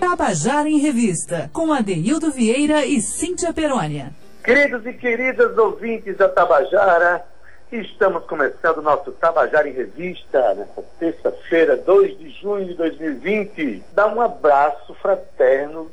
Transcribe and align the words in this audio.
Tabajara 0.00 0.66
em 0.66 0.78
Revista, 0.78 1.50
com 1.52 1.70
Adeildo 1.74 2.30
Vieira 2.30 2.86
e 2.86 3.02
Cíntia 3.02 3.52
Perônia. 3.52 4.12
Queridos 4.42 4.86
e 4.86 4.94
queridas 4.94 5.56
ouvintes 5.58 6.16
da 6.16 6.26
Tabajara, 6.26 7.22
estamos 7.70 8.24
começando 8.24 8.78
o 8.78 8.82
nosso 8.82 9.12
Tabajara 9.12 9.68
em 9.68 9.72
Revista, 9.72 10.54
nessa 10.54 10.82
terça-feira, 10.98 11.76
2 11.76 12.18
de 12.18 12.30
junho 12.30 12.64
de 12.64 12.74
2020. 12.74 13.84
Dá 13.92 14.06
um 14.06 14.22
abraço 14.22 14.94
fraterno, 14.94 15.90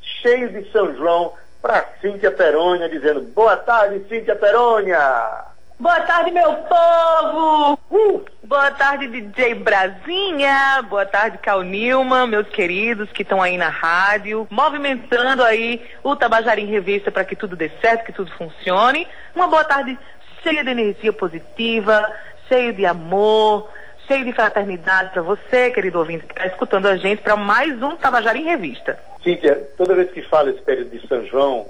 cheio 0.00 0.48
de 0.48 0.72
São 0.72 0.96
João, 0.96 1.34
para 1.60 1.86
Cíntia 2.00 2.30
Perônia, 2.30 2.88
dizendo 2.88 3.20
boa 3.20 3.58
tarde, 3.58 4.08
Cíntia 4.08 4.34
Perônia! 4.36 5.49
Boa 5.80 5.98
tarde, 6.02 6.30
meu 6.30 6.52
povo! 6.56 7.78
Uh, 7.90 8.22
boa 8.44 8.70
tarde, 8.72 9.08
DJ 9.08 9.54
Brasinha! 9.54 10.82
Boa 10.82 11.06
tarde, 11.06 11.38
Cal 11.38 11.62
Nilman, 11.62 12.26
meus 12.26 12.46
queridos 12.50 13.10
que 13.10 13.22
estão 13.22 13.40
aí 13.40 13.56
na 13.56 13.70
rádio, 13.70 14.46
movimentando 14.50 15.42
aí 15.42 15.80
o 16.04 16.14
Tabajara 16.14 16.60
em 16.60 16.66
Revista 16.66 17.10
para 17.10 17.24
que 17.24 17.34
tudo 17.34 17.56
dê 17.56 17.70
certo, 17.80 18.04
que 18.04 18.12
tudo 18.12 18.30
funcione. 18.32 19.08
Uma 19.34 19.48
boa 19.48 19.64
tarde 19.64 19.98
cheia 20.42 20.62
de 20.62 20.68
energia 20.68 21.14
positiva, 21.14 22.14
cheio 22.46 22.74
de 22.74 22.84
amor, 22.84 23.66
cheio 24.06 24.26
de 24.26 24.34
fraternidade 24.34 25.14
para 25.14 25.22
você, 25.22 25.70
querido 25.70 25.98
ouvinte, 25.98 26.26
que 26.26 26.34
está 26.34 26.46
escutando 26.46 26.88
a 26.88 26.96
gente 26.98 27.22
para 27.22 27.36
mais 27.36 27.82
um 27.82 27.96
Tabajara 27.96 28.36
em 28.36 28.44
Revista. 28.44 28.98
Cíntia, 29.24 29.56
toda 29.78 29.94
vez 29.94 30.10
que 30.10 30.20
falo 30.20 30.50
esse 30.50 30.60
período 30.60 30.90
de 30.90 31.08
São 31.08 31.24
João, 31.24 31.68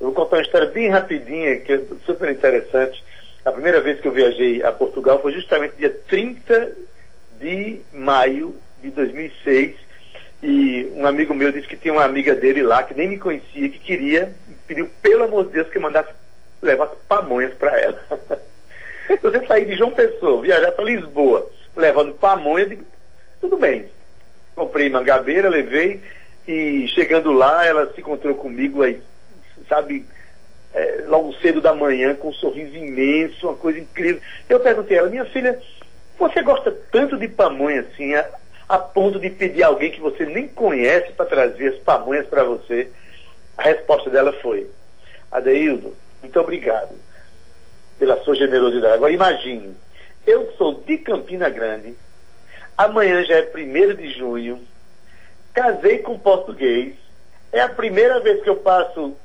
eu 0.00 0.08
vou 0.08 0.12
contar 0.12 0.38
uma 0.38 0.42
história 0.42 0.66
bem 0.66 0.88
rapidinha, 0.88 1.60
que 1.60 1.72
é 1.72 1.80
super 2.04 2.28
interessante. 2.28 3.05
A 3.46 3.52
primeira 3.52 3.80
vez 3.80 4.00
que 4.00 4.08
eu 4.08 4.12
viajei 4.12 4.60
a 4.64 4.72
Portugal 4.72 5.22
foi 5.22 5.30
justamente 5.30 5.76
dia 5.76 5.88
30 6.08 6.72
de 7.38 7.80
maio 7.92 8.56
de 8.82 8.90
2006. 8.90 9.76
E 10.42 10.90
um 10.96 11.06
amigo 11.06 11.32
meu 11.32 11.52
disse 11.52 11.68
que 11.68 11.76
tinha 11.76 11.94
uma 11.94 12.02
amiga 12.02 12.34
dele 12.34 12.64
lá, 12.64 12.82
que 12.82 12.92
nem 12.92 13.08
me 13.08 13.18
conhecia, 13.18 13.68
que 13.68 13.78
queria, 13.78 14.34
pediu 14.66 14.90
pelo 15.00 15.22
amor 15.22 15.46
de 15.46 15.52
Deus 15.52 15.68
que 15.68 15.78
eu 15.78 15.82
mandasse 15.82 16.10
levar 16.60 16.88
pamonhas 17.08 17.54
para 17.54 17.78
ela. 17.80 18.02
Você 19.22 19.46
sair 19.46 19.64
de 19.64 19.76
João 19.76 19.92
Pessoa, 19.92 20.42
viajar 20.42 20.72
para 20.72 20.84
Lisboa, 20.84 21.48
levando 21.76 22.14
pamonhas, 22.14 22.68
digo, 22.68 22.84
tudo 23.40 23.56
bem. 23.56 23.86
Comprei 24.56 24.90
mangabeira, 24.90 25.48
levei, 25.48 26.02
e 26.48 26.88
chegando 26.88 27.30
lá, 27.30 27.64
ela 27.64 27.92
se 27.94 28.00
encontrou 28.00 28.34
comigo 28.34 28.82
aí, 28.82 29.00
sabe, 29.68 30.04
é, 30.76 31.04
logo 31.06 31.32
cedo 31.40 31.62
da 31.62 31.74
manhã, 31.74 32.14
com 32.14 32.28
um 32.28 32.34
sorriso 32.34 32.76
imenso, 32.76 33.48
uma 33.48 33.56
coisa 33.56 33.78
incrível. 33.78 34.20
Eu 34.46 34.60
perguntei 34.60 34.98
a 34.98 35.00
ela, 35.00 35.08
minha 35.08 35.24
filha, 35.24 35.58
você 36.18 36.42
gosta 36.42 36.70
tanto 36.92 37.16
de 37.16 37.28
pamonha 37.28 37.80
assim, 37.80 38.14
a, 38.14 38.28
a 38.68 38.78
ponto 38.78 39.18
de 39.18 39.30
pedir 39.30 39.62
alguém 39.62 39.90
que 39.90 40.00
você 40.00 40.26
nem 40.26 40.46
conhece 40.46 41.12
para 41.12 41.24
trazer 41.24 41.68
as 41.68 41.78
pamonhas 41.78 42.26
para 42.26 42.44
você? 42.44 42.90
A 43.56 43.62
resposta 43.62 44.10
dela 44.10 44.34
foi, 44.34 44.68
Adeildo, 45.32 45.96
muito 46.20 46.38
obrigado 46.38 46.94
pela 47.98 48.22
sua 48.22 48.34
generosidade. 48.34 48.92
Agora 48.92 49.10
imagine, 49.10 49.74
eu 50.26 50.52
sou 50.58 50.74
de 50.74 50.98
Campina 50.98 51.48
Grande, 51.48 51.94
amanhã 52.76 53.24
já 53.24 53.36
é 53.36 53.50
1 53.54 53.94
de 53.94 54.10
junho, 54.10 54.60
casei 55.54 56.00
com 56.00 56.18
português, 56.18 56.96
é 57.50 57.62
a 57.62 57.68
primeira 57.70 58.20
vez 58.20 58.42
que 58.42 58.50
eu 58.50 58.56
passo 58.56 59.16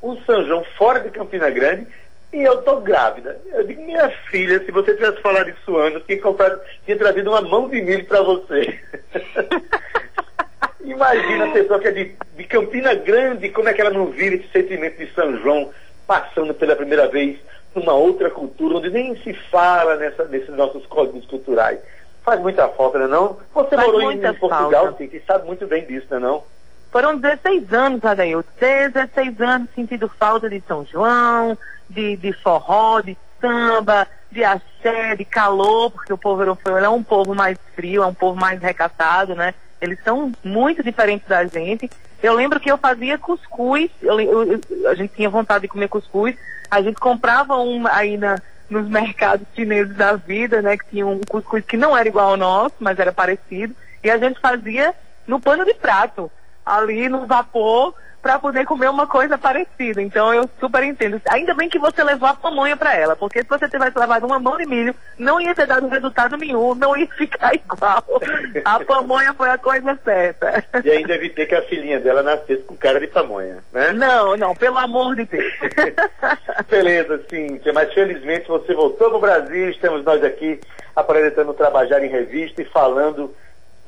o 0.00 0.16
São 0.24 0.44
João 0.44 0.64
fora 0.76 1.00
de 1.00 1.10
Campina 1.10 1.50
Grande 1.50 1.86
e 2.32 2.42
eu 2.42 2.62
tô 2.62 2.80
grávida. 2.80 3.40
Eu 3.52 3.66
digo, 3.66 3.82
minha 3.82 4.08
filha, 4.30 4.62
se 4.64 4.70
você 4.70 4.94
tivesse 4.94 5.20
falado 5.22 5.48
isso 5.48 5.76
antes, 5.78 6.04
tinha, 6.06 6.20
comprado, 6.20 6.60
tinha 6.84 6.96
trazido 6.96 7.30
uma 7.30 7.40
mão 7.40 7.68
de 7.68 7.80
milho 7.80 8.04
para 8.04 8.22
você. 8.22 8.78
Imagina 10.84 11.46
a 11.46 11.52
pessoa 11.52 11.80
que 11.80 11.88
é 11.88 11.92
de, 11.92 12.12
de, 12.36 12.44
Campina 12.44 12.94
Grande, 12.94 13.50
como 13.50 13.68
é 13.68 13.74
que 13.74 13.80
ela 13.80 13.90
não 13.90 14.06
vira 14.06 14.36
esse 14.36 14.48
sentimento 14.48 14.98
de 14.98 15.12
São 15.12 15.36
João, 15.38 15.70
passando 16.06 16.54
pela 16.54 16.76
primeira 16.76 17.08
vez 17.08 17.38
numa 17.74 17.92
outra 17.92 18.30
cultura, 18.30 18.76
onde 18.76 18.90
nem 18.90 19.16
se 19.16 19.32
fala 19.32 19.96
nessa, 19.96 20.24
nesses 20.24 20.54
nossos 20.54 20.86
códigos 20.86 21.26
culturais. 21.26 21.78
Faz 22.24 22.40
muita 22.40 22.68
falta, 22.68 22.98
não 22.98 23.06
é 23.06 23.08
não? 23.08 23.36
Você 23.54 23.76
Faz 23.76 23.86
morou 23.86 24.12
em, 24.12 24.24
em 24.24 24.34
Portugal, 24.34 24.94
sim, 24.96 25.10
sabe 25.26 25.46
muito 25.46 25.66
bem 25.66 25.84
disso, 25.86 26.06
não 26.10 26.16
é 26.16 26.20
não? 26.20 26.44
Foram 26.90 27.18
16 27.18 27.72
anos, 27.72 28.04
Adailton. 28.04 28.48
16 28.58 29.40
anos 29.40 29.68
sentindo 29.74 30.08
falta 30.08 30.48
de 30.48 30.62
São 30.66 30.84
João, 30.86 31.56
de, 31.88 32.16
de 32.16 32.32
forró, 32.32 33.00
de 33.00 33.16
samba, 33.40 34.06
de 34.30 34.42
axé, 34.44 35.16
de 35.16 35.24
calor, 35.24 35.90
porque 35.90 36.12
o 36.12 36.18
povo 36.18 36.42
europeu 36.42 36.76
é 36.76 36.88
um 36.88 37.02
povo 37.02 37.34
mais 37.34 37.58
frio, 37.74 38.02
é 38.02 38.06
um 38.06 38.14
povo 38.14 38.38
mais 38.38 38.60
recatado, 38.60 39.34
né? 39.34 39.54
Eles 39.80 39.98
são 40.02 40.32
muito 40.42 40.82
diferentes 40.82 41.28
da 41.28 41.44
gente. 41.44 41.90
Eu 42.22 42.34
lembro 42.34 42.58
que 42.58 42.70
eu 42.70 42.76
fazia 42.76 43.16
cuscuz, 43.16 43.90
eu, 44.02 44.20
eu, 44.20 44.60
a 44.90 44.94
gente 44.94 45.14
tinha 45.14 45.30
vontade 45.30 45.62
de 45.62 45.68
comer 45.68 45.88
cuscuz, 45.88 46.36
a 46.70 46.82
gente 46.82 46.98
comprava 46.98 47.56
um 47.56 47.86
aí 47.86 48.16
na, 48.16 48.38
nos 48.68 48.88
mercados 48.90 49.46
chineses 49.54 49.94
da 49.94 50.14
vida, 50.14 50.60
né? 50.60 50.76
Que 50.76 50.86
tinha 50.90 51.06
um 51.06 51.20
cuscuz 51.20 51.64
que 51.64 51.76
não 51.76 51.96
era 51.96 52.08
igual 52.08 52.30
ao 52.30 52.36
nosso, 52.36 52.74
mas 52.80 52.98
era 52.98 53.12
parecido, 53.12 53.74
e 54.02 54.10
a 54.10 54.18
gente 54.18 54.40
fazia 54.40 54.94
no 55.26 55.38
pano 55.38 55.64
de 55.64 55.74
prato 55.74 56.30
ali 56.76 57.08
no 57.08 57.26
vapor 57.26 57.94
para 58.22 58.38
poder 58.38 58.64
comer 58.66 58.90
uma 58.90 59.06
coisa 59.06 59.38
parecida. 59.38 60.02
Então 60.02 60.32
eu 60.34 60.48
super 60.60 60.82
entendo. 60.82 61.20
Ainda 61.30 61.54
bem 61.54 61.68
que 61.68 61.78
você 61.78 62.02
levou 62.02 62.28
a 62.28 62.34
pamonha 62.34 62.76
para 62.76 62.94
ela, 62.94 63.16
porque 63.16 63.42
se 63.42 63.48
você 63.48 63.68
tivesse 63.68 63.98
levado 63.98 64.26
uma 64.26 64.38
mão 64.38 64.56
de 64.56 64.66
milho, 64.66 64.94
não 65.18 65.40
ia 65.40 65.54
ter 65.54 65.66
dado 65.66 65.88
resultado 65.88 66.36
nenhum, 66.36 66.74
não 66.74 66.96
ia 66.96 67.06
ficar 67.06 67.54
igual. 67.56 68.04
A 68.64 68.84
pamonha 68.84 69.32
foi 69.34 69.48
a 69.48 69.58
coisa 69.58 69.98
certa. 70.04 70.64
E 70.84 70.90
ainda 70.90 71.14
evitei 71.14 71.46
que 71.46 71.54
a 71.54 71.62
filhinha 71.62 72.00
dela 72.00 72.22
nascesse 72.22 72.62
com 72.64 72.76
cara 72.76 73.00
de 73.00 73.06
pamonha, 73.06 73.58
né? 73.72 73.92
Não, 73.92 74.36
não, 74.36 74.54
pelo 74.54 74.78
amor 74.78 75.14
de 75.16 75.24
Deus. 75.24 75.54
Beleza, 76.68 77.22
Cíntia, 77.30 77.72
mas 77.72 77.92
felizmente 77.94 78.48
você 78.48 78.74
voltou 78.74 79.08
para 79.08 79.16
o 79.16 79.20
Brasil, 79.20 79.70
estamos 79.70 80.04
nós 80.04 80.22
aqui 80.22 80.60
apresentando 80.94 81.50
o 81.50 81.54
Trabalhar 81.54 82.04
em 82.04 82.08
Revista 82.08 82.60
e 82.60 82.64
falando 82.64 83.32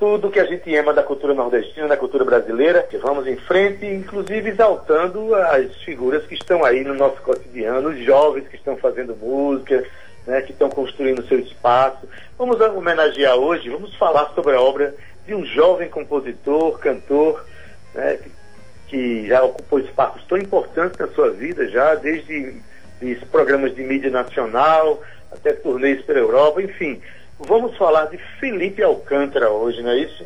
tudo 0.01 0.31
que 0.31 0.41
a 0.41 0.47
gente 0.47 0.75
ama 0.75 0.95
da 0.95 1.03
cultura 1.03 1.35
nordestina, 1.35 1.87
da 1.87 1.97
cultura 1.97 2.25
brasileira. 2.25 2.89
Vamos 3.03 3.27
em 3.27 3.37
frente, 3.37 3.85
inclusive 3.85 4.49
exaltando 4.49 5.35
as 5.35 5.77
figuras 5.83 6.25
que 6.25 6.35
estão 6.35 6.65
aí 6.65 6.83
no 6.83 6.95
nosso 6.95 7.21
cotidiano, 7.21 7.91
os 7.91 8.03
jovens 8.03 8.49
que 8.49 8.57
estão 8.57 8.79
fazendo 8.79 9.15
música, 9.15 9.85
né, 10.27 10.41
que 10.41 10.53
estão 10.53 10.71
construindo 10.71 11.27
seu 11.29 11.39
espaço. 11.39 12.09
Vamos 12.39 12.59
homenagear 12.59 13.37
hoje, 13.37 13.69
vamos 13.69 13.95
falar 13.97 14.33
sobre 14.35 14.57
a 14.57 14.61
obra 14.61 14.95
de 15.27 15.35
um 15.35 15.45
jovem 15.45 15.91
compositor, 15.91 16.79
cantor, 16.79 17.45
né, 17.95 18.19
que 18.89 19.29
já 19.29 19.43
ocupou 19.43 19.81
espaços 19.81 20.25
tão 20.27 20.39
importantes 20.39 20.99
na 20.99 21.09
sua 21.09 21.31
vida, 21.31 21.69
já 21.69 21.95
desde 21.95 22.55
programas 23.31 23.75
de 23.75 23.83
mídia 23.83 24.11
nacional 24.11 25.03
até 25.31 25.53
turnês 25.53 26.03
pela 26.03 26.19
Europa, 26.19 26.63
enfim 26.63 27.01
Vamos 27.41 27.77
falar 27.77 28.07
de 28.07 28.19
Felipe 28.39 28.83
Alcântara 28.83 29.51
hoje, 29.51 29.83
não 29.83 29.91
é 29.91 29.99
isso? 29.99 30.25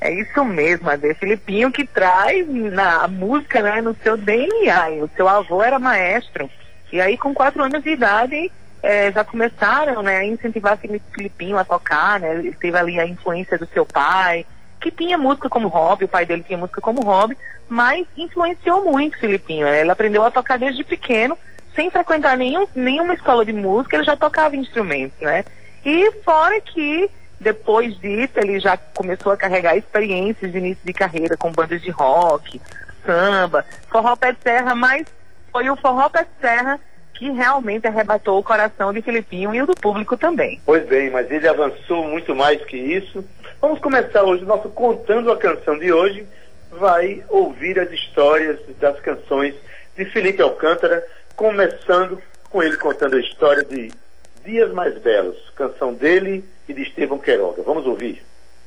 É 0.00 0.12
isso 0.12 0.44
mesmo, 0.44 0.90
Ade. 0.90 1.14
Filipinho 1.14 1.72
que 1.72 1.86
traz 1.86 2.46
na 2.48 3.08
música 3.08 3.62
né, 3.62 3.80
no 3.80 3.94
seu 4.02 4.16
DNA. 4.16 4.90
O 5.02 5.08
seu 5.16 5.28
avô 5.28 5.62
era 5.62 5.78
maestro. 5.78 6.50
E 6.92 7.00
aí, 7.00 7.16
com 7.16 7.32
quatro 7.32 7.62
anos 7.62 7.82
de 7.82 7.90
idade, 7.90 8.52
é, 8.82 9.10
já 9.10 9.24
começaram 9.24 10.02
né, 10.02 10.18
a 10.18 10.24
incentivar 10.24 10.76
Filipinho 10.76 11.56
a 11.56 11.64
tocar. 11.64 12.20
Né? 12.20 12.34
Ele 12.34 12.52
teve 12.52 12.76
ali 12.76 13.00
a 13.00 13.06
influência 13.06 13.56
do 13.56 13.66
seu 13.66 13.86
pai, 13.86 14.44
que 14.80 14.90
tinha 14.90 15.16
música 15.16 15.48
como 15.48 15.68
hobby, 15.68 16.04
o 16.04 16.08
pai 16.08 16.26
dele 16.26 16.44
tinha 16.46 16.58
música 16.58 16.80
como 16.80 17.02
hobby, 17.02 17.36
mas 17.68 18.06
influenciou 18.16 18.84
muito 18.84 19.18
Filipinho. 19.18 19.64
Né? 19.64 19.80
Ele 19.80 19.90
aprendeu 19.90 20.24
a 20.24 20.30
tocar 20.30 20.58
desde 20.58 20.84
pequeno, 20.84 21.38
sem 21.74 21.90
frequentar 21.90 22.36
nenhum, 22.36 22.66
nenhuma 22.74 23.14
escola 23.14 23.44
de 23.44 23.52
música, 23.52 23.96
ele 23.96 24.04
já 24.04 24.16
tocava 24.16 24.56
instrumentos, 24.56 25.18
né? 25.20 25.44
E 25.84 26.10
fora 26.24 26.60
que 26.60 27.10
depois 27.40 27.98
disso 27.98 28.32
ele 28.36 28.60
já 28.60 28.76
começou 28.76 29.32
a 29.32 29.36
carregar 29.36 29.76
experiências 29.76 30.52
de 30.52 30.58
início 30.58 30.84
de 30.84 30.92
carreira 30.92 31.36
com 31.36 31.50
bandas 31.50 31.82
de 31.82 31.90
rock, 31.90 32.60
samba, 33.04 33.64
forró 33.90 34.14
pé 34.14 34.32
de 34.32 34.38
serra, 34.42 34.74
mas 34.74 35.06
foi 35.50 35.68
o 35.68 35.76
forró 35.76 36.08
pé 36.08 36.22
de 36.22 36.40
serra 36.40 36.80
que 37.14 37.30
realmente 37.30 37.86
arrebatou 37.86 38.38
o 38.38 38.42
coração 38.42 38.92
de 38.92 39.02
Filipinho 39.02 39.54
e 39.54 39.62
o 39.62 39.66
do 39.66 39.74
público 39.74 40.16
também. 40.16 40.60
Pois 40.64 40.84
bem, 40.86 41.10
mas 41.10 41.30
ele 41.30 41.46
avançou 41.46 42.08
muito 42.08 42.34
mais 42.34 42.64
que 42.64 42.76
isso. 42.76 43.24
Vamos 43.60 43.78
começar 43.80 44.22
hoje, 44.22 44.44
nosso 44.44 44.68
Contando 44.70 45.30
a 45.30 45.36
Canção 45.36 45.78
de 45.78 45.92
hoje, 45.92 46.26
vai 46.70 47.22
ouvir 47.28 47.78
as 47.78 47.90
histórias 47.92 48.58
das 48.80 48.98
canções 49.00 49.54
de 49.96 50.04
Felipe 50.06 50.42
Alcântara, 50.42 51.04
começando 51.36 52.20
com 52.50 52.62
ele 52.62 52.76
contando 52.76 53.16
a 53.16 53.20
história 53.20 53.64
de 53.64 53.92
Dias 54.44 54.72
Mais 54.74 55.00
Belos, 55.00 55.36
canção 55.54 55.94
dele 55.94 56.44
e 56.68 56.74
de 56.74 56.82
Estevão 56.82 57.16
Queiroga. 57.16 57.62
Vamos 57.64 57.86
ouvir. 57.86 58.22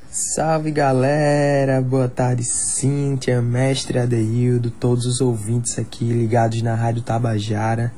Salve 0.08 0.70
galera, 0.70 1.82
boa 1.82 2.08
tarde 2.08 2.44
Cíntia, 2.44 3.42
mestre 3.42 3.98
Adeildo, 3.98 4.70
todos 4.70 5.04
os 5.04 5.20
ouvintes 5.20 5.78
aqui 5.78 6.04
ligados 6.04 6.62
na 6.62 6.74
Rádio 6.74 7.02
Tabajara. 7.02 7.92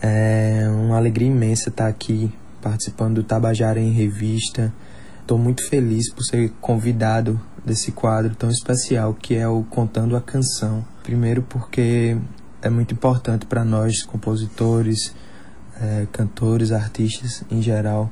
É 0.00 0.68
uma 0.68 0.96
alegria 0.98 1.26
imensa 1.26 1.68
estar 1.70 1.88
aqui 1.88 2.32
participando 2.62 3.16
do 3.16 3.24
Tabajara 3.24 3.80
em 3.80 3.90
Revista. 3.90 4.72
Estou 5.20 5.36
muito 5.36 5.68
feliz 5.68 6.12
por 6.12 6.22
ser 6.22 6.52
convidado 6.60 7.40
desse 7.64 7.90
quadro 7.90 8.36
tão 8.36 8.50
especial 8.50 9.14
que 9.14 9.34
é 9.34 9.48
o 9.48 9.64
Contando 9.64 10.16
a 10.16 10.20
Canção. 10.20 10.84
Primeiro 11.02 11.42
porque 11.42 12.16
é 12.62 12.70
muito 12.70 12.94
importante 12.94 13.46
para 13.46 13.64
nós, 13.64 14.04
compositores, 14.04 15.12
é, 15.80 16.06
cantores, 16.12 16.72
artistas 16.72 17.42
em 17.50 17.62
geral, 17.62 18.10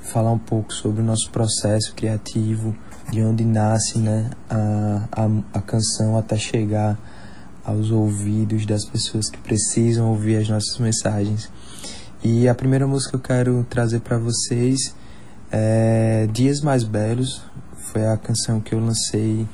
falar 0.00 0.32
um 0.32 0.38
pouco 0.38 0.72
sobre 0.72 1.02
o 1.02 1.04
nosso 1.04 1.30
processo 1.30 1.94
criativo, 1.94 2.76
de 3.10 3.22
onde 3.22 3.44
nasce 3.44 3.98
né, 3.98 4.30
a, 4.48 5.08
a, 5.12 5.58
a 5.58 5.60
canção 5.60 6.16
até 6.16 6.36
chegar 6.36 6.98
aos 7.64 7.90
ouvidos 7.90 8.64
das 8.66 8.84
pessoas 8.84 9.28
que 9.28 9.38
precisam 9.38 10.08
ouvir 10.10 10.36
as 10.36 10.48
nossas 10.48 10.78
mensagens. 10.78 11.50
E 12.22 12.48
a 12.48 12.54
primeira 12.54 12.86
música 12.86 13.10
que 13.10 13.16
eu 13.16 13.20
quero 13.20 13.66
trazer 13.68 14.00
para 14.00 14.18
vocês 14.18 14.94
é 15.50 16.28
Dias 16.32 16.60
Mais 16.60 16.84
Belos, 16.84 17.42
foi 17.92 18.06
a 18.06 18.16
canção 18.16 18.60
que 18.60 18.74
eu 18.74 18.80
lancei 18.80 19.46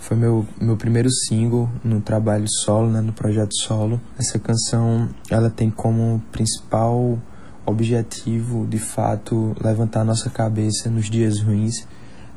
foi 0.00 0.16
meu, 0.16 0.46
meu 0.58 0.76
primeiro 0.76 1.10
single 1.10 1.68
no 1.84 2.00
trabalho 2.00 2.46
solo, 2.48 2.90
né, 2.90 3.00
no 3.00 3.12
projeto 3.12 3.54
solo. 3.54 4.00
Essa 4.18 4.38
canção, 4.38 5.08
ela 5.30 5.50
tem 5.50 5.70
como 5.70 6.20
principal 6.32 7.18
objetivo, 7.66 8.66
de 8.66 8.78
fato, 8.78 9.54
levantar 9.62 10.02
nossa 10.02 10.30
cabeça 10.30 10.88
nos 10.88 11.08
dias 11.08 11.40
ruins, 11.40 11.86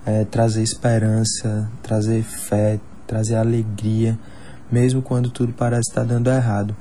é, 0.06 0.25
trazer 0.25 0.62
esperança, 0.62 1.71
trazer 1.81 2.21
fé, 2.21 2.80
trazer 3.07 3.36
alegria, 3.36 4.19
mesmo 4.69 5.01
quando 5.01 5.31
tudo 5.31 5.54
parece 5.54 5.89
estar 5.89 6.04
dando 6.04 6.30
errado. 6.30 6.75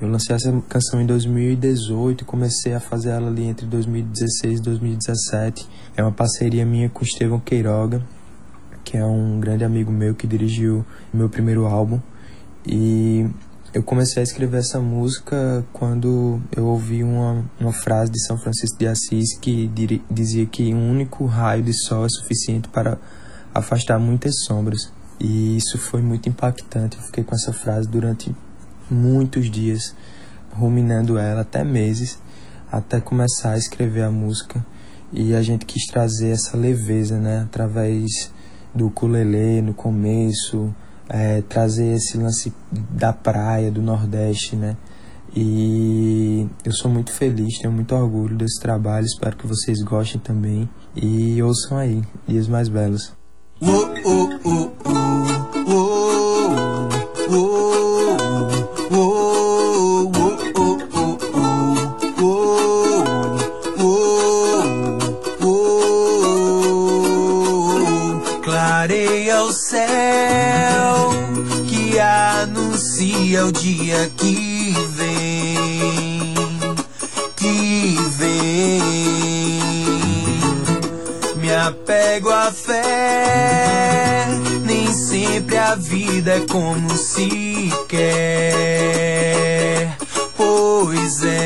Eu 0.00 0.08
lancei 0.08 0.34
essa 0.34 0.52
canção 0.68 1.00
em 1.00 1.06
2018 1.06 2.22
e 2.22 2.24
comecei 2.24 2.74
a 2.74 2.80
fazer 2.80 3.10
ela 3.10 3.28
ali 3.28 3.44
entre 3.44 3.66
2016 3.66 4.58
e 4.58 4.62
2017. 4.62 5.66
É 5.96 6.02
uma 6.02 6.12
parceria 6.12 6.66
minha 6.66 6.88
com 6.88 7.04
Estevão 7.04 7.40
Queiroga, 7.40 8.02
que 8.88 8.96
é 8.96 9.04
um 9.04 9.38
grande 9.38 9.64
amigo 9.64 9.92
meu 9.92 10.14
que 10.14 10.26
dirigiu 10.26 10.82
meu 11.12 11.28
primeiro 11.28 11.66
álbum. 11.66 12.00
E 12.66 13.28
eu 13.74 13.82
comecei 13.82 14.22
a 14.22 14.24
escrever 14.24 14.60
essa 14.60 14.80
música 14.80 15.62
quando 15.74 16.40
eu 16.56 16.64
ouvi 16.64 17.04
uma, 17.04 17.44
uma 17.60 17.72
frase 17.72 18.10
de 18.10 18.18
São 18.26 18.38
Francisco 18.38 18.78
de 18.78 18.86
Assis 18.86 19.36
que 19.38 19.70
dizia 20.10 20.46
que 20.46 20.72
um 20.72 20.90
único 20.90 21.26
raio 21.26 21.62
de 21.62 21.74
sol 21.74 22.06
é 22.06 22.08
suficiente 22.08 22.66
para 22.68 22.96
afastar 23.54 23.98
muitas 23.98 24.44
sombras. 24.46 24.90
E 25.20 25.58
isso 25.58 25.76
foi 25.76 26.00
muito 26.00 26.30
impactante. 26.30 26.96
Eu 26.96 27.02
fiquei 27.02 27.22
com 27.22 27.34
essa 27.34 27.52
frase 27.52 27.86
durante 27.86 28.34
muitos 28.90 29.50
dias, 29.50 29.94
ruminando 30.50 31.18
ela, 31.18 31.42
até 31.42 31.62
meses, 31.62 32.18
até 32.72 33.02
começar 33.02 33.50
a 33.50 33.58
escrever 33.58 34.04
a 34.04 34.10
música. 34.10 34.64
E 35.12 35.34
a 35.34 35.42
gente 35.42 35.66
quis 35.66 35.84
trazer 35.84 36.30
essa 36.30 36.56
leveza, 36.56 37.18
né, 37.18 37.42
através 37.42 38.30
do 38.74 38.86
ukulele 38.86 39.62
no 39.62 39.74
começo, 39.74 40.74
é, 41.08 41.42
trazer 41.42 41.94
esse 41.94 42.18
lance 42.18 42.52
da 42.72 43.12
praia, 43.12 43.70
do 43.70 43.82
Nordeste, 43.82 44.56
né? 44.56 44.76
E 45.34 46.48
eu 46.64 46.72
sou 46.72 46.90
muito 46.90 47.12
feliz, 47.12 47.58
tenho 47.58 47.72
muito 47.72 47.94
orgulho 47.94 48.36
desse 48.36 48.60
trabalho, 48.60 49.04
espero 49.04 49.36
que 49.36 49.46
vocês 49.46 49.82
gostem 49.82 50.20
também. 50.20 50.68
E 50.96 51.42
ouçam 51.42 51.76
aí, 51.78 52.02
Dias 52.26 52.48
Mais 52.48 52.68
Belos. 52.68 53.12
Uh, 53.60 53.66
uh, 53.68 54.48
uh, 54.48 55.07
vida 86.28 86.34
é 86.34 86.40
como 86.40 86.90
se 86.90 87.72
quer, 87.88 89.16
pois 90.36 91.24
é. 91.24 91.37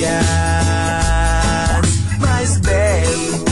Dias 0.00 0.16
mais 2.18 2.56
belos, 2.60 3.44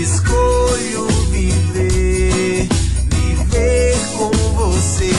escolho 0.00 1.08
viver, 1.32 2.68
viver 3.10 3.98
com 4.16 4.30
você. 4.54 5.10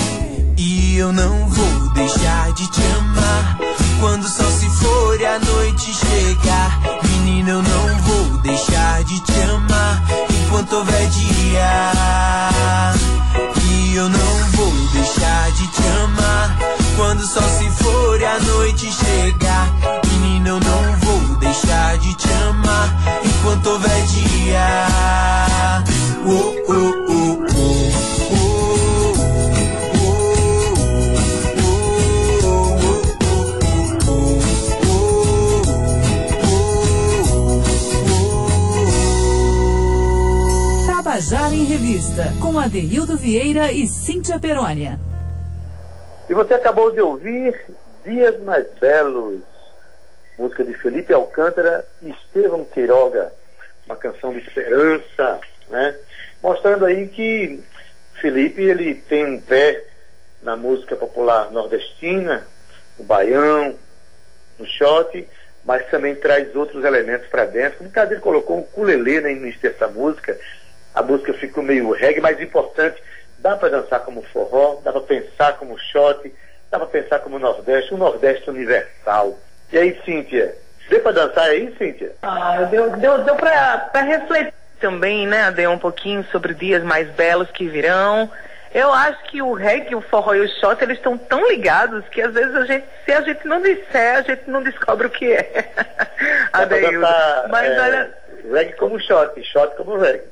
E 0.55 0.99
não 1.11 1.49
vou 1.49 1.89
deixar 1.89 2.53
de 2.53 2.71
te 2.71 2.81
amar. 2.97 3.59
Quando 3.99 4.23
o 4.23 4.29
sol 4.29 4.51
se 4.51 4.69
for 4.69 5.19
e 5.19 5.25
a 5.25 5.37
noite 5.37 5.93
chegar, 5.93 6.79
menina, 7.03 7.49
eu 7.49 7.61
não 7.61 7.97
vou 7.97 8.37
deixar 8.41 9.03
de 9.03 9.19
te 9.19 9.41
amar 9.41 10.01
enquanto 10.29 10.77
houver 10.77 11.09
dia. 11.09 11.98
Revista, 41.69 42.23
com 42.41 42.57
Adeildo 42.57 43.15
Vieira 43.15 43.71
e 43.71 43.85
Cíntia 43.85 44.39
Perônia. 44.39 44.99
E 46.27 46.33
você 46.33 46.55
acabou 46.55 46.89
de 46.89 46.99
ouvir 46.99 47.63
Dias 48.03 48.41
Mais 48.41 48.65
Belos, 48.81 49.41
música 50.35 50.63
de 50.63 50.73
Felipe 50.73 51.13
Alcântara 51.13 51.85
e 52.01 52.09
Estevão 52.09 52.65
Queiroga, 52.65 53.31
uma 53.85 53.95
canção 53.95 54.33
de 54.33 54.39
esperança, 54.39 55.39
né? 55.69 55.95
Mostrando 56.41 56.85
aí 56.85 57.07
que 57.07 57.63
Felipe 58.19 58.63
ele 58.63 58.95
tem 58.95 59.23
um 59.27 59.39
pé 59.39 59.83
na 60.41 60.57
música 60.57 60.95
popular 60.95 61.51
nordestina, 61.51 62.47
no 62.97 63.05
baião, 63.05 63.75
no 64.57 64.65
shot, 64.65 65.27
mas 65.63 65.87
também 65.91 66.15
traz 66.15 66.55
outros 66.55 66.83
elementos 66.83 67.27
para 67.27 67.45
dentro. 67.45 67.83
No 67.83 67.91
caso, 67.91 68.13
ele 68.13 68.21
colocou 68.21 68.57
um 68.57 68.61
ukulele 68.61 69.21
né, 69.21 69.29
no 69.29 69.37
início 69.37 69.61
dessa 69.61 69.87
música. 69.87 70.35
A 70.93 71.01
música 71.01 71.33
ficou 71.33 71.63
meio 71.63 71.91
reggae, 71.91 72.21
mas 72.21 72.41
importante, 72.41 73.01
dá 73.37 73.55
para 73.55 73.69
dançar 73.69 74.01
como 74.01 74.21
forró, 74.23 74.79
dá 74.83 74.91
para 74.91 75.01
pensar 75.01 75.57
como 75.57 75.77
shot, 75.77 76.33
dá 76.71 76.77
para 76.77 76.87
pensar 76.87 77.19
como 77.19 77.39
nordeste, 77.39 77.93
um 77.93 77.97
nordeste 77.97 78.49
universal. 78.49 79.37
E 79.71 79.77
aí, 79.77 79.99
Cíntia, 80.03 80.55
deu 80.89 80.99
para 81.01 81.11
dançar 81.11 81.45
aí, 81.45 81.73
Cíntia? 81.77 82.13
Ah, 82.21 82.67
deu, 82.69 82.89
deu, 82.97 83.23
deu 83.23 83.35
para 83.35 84.01
refletir 84.01 84.53
também, 84.79 85.27
né, 85.27 85.43
Ade, 85.43 85.67
um 85.67 85.77
pouquinho 85.77 86.25
sobre 86.31 86.53
dias 86.53 86.83
mais 86.83 87.09
belos 87.11 87.49
que 87.51 87.67
virão. 87.67 88.29
Eu 88.73 88.91
acho 88.93 89.23
que 89.23 89.41
o 89.41 89.53
reggae, 89.53 89.95
o 89.95 90.01
forró 90.01 90.35
e 90.35 90.41
o 90.41 90.47
shot, 90.47 90.81
eles 90.83 90.97
estão 90.97 91.17
tão 91.17 91.47
ligados 91.49 92.07
que 92.09 92.21
às 92.21 92.33
vezes 92.33 92.55
a 92.55 92.65
gente, 92.65 92.85
se 93.03 93.11
a 93.11 93.21
gente 93.21 93.47
não 93.47 93.61
disser, 93.61 94.17
a 94.17 94.21
gente 94.21 94.49
não 94.49 94.61
descobre 94.61 95.07
o 95.07 95.09
que 95.09 95.33
é. 95.33 95.71
Adeildo. 96.53 97.01
dançar, 97.01 97.47
Mas 97.49 97.71
é, 97.71 97.81
olha, 97.81 98.17
reggae 98.51 98.73
como 98.73 98.99
shot, 98.99 99.43
shot 99.43 99.75
como 99.75 99.97
reggae. 99.97 100.23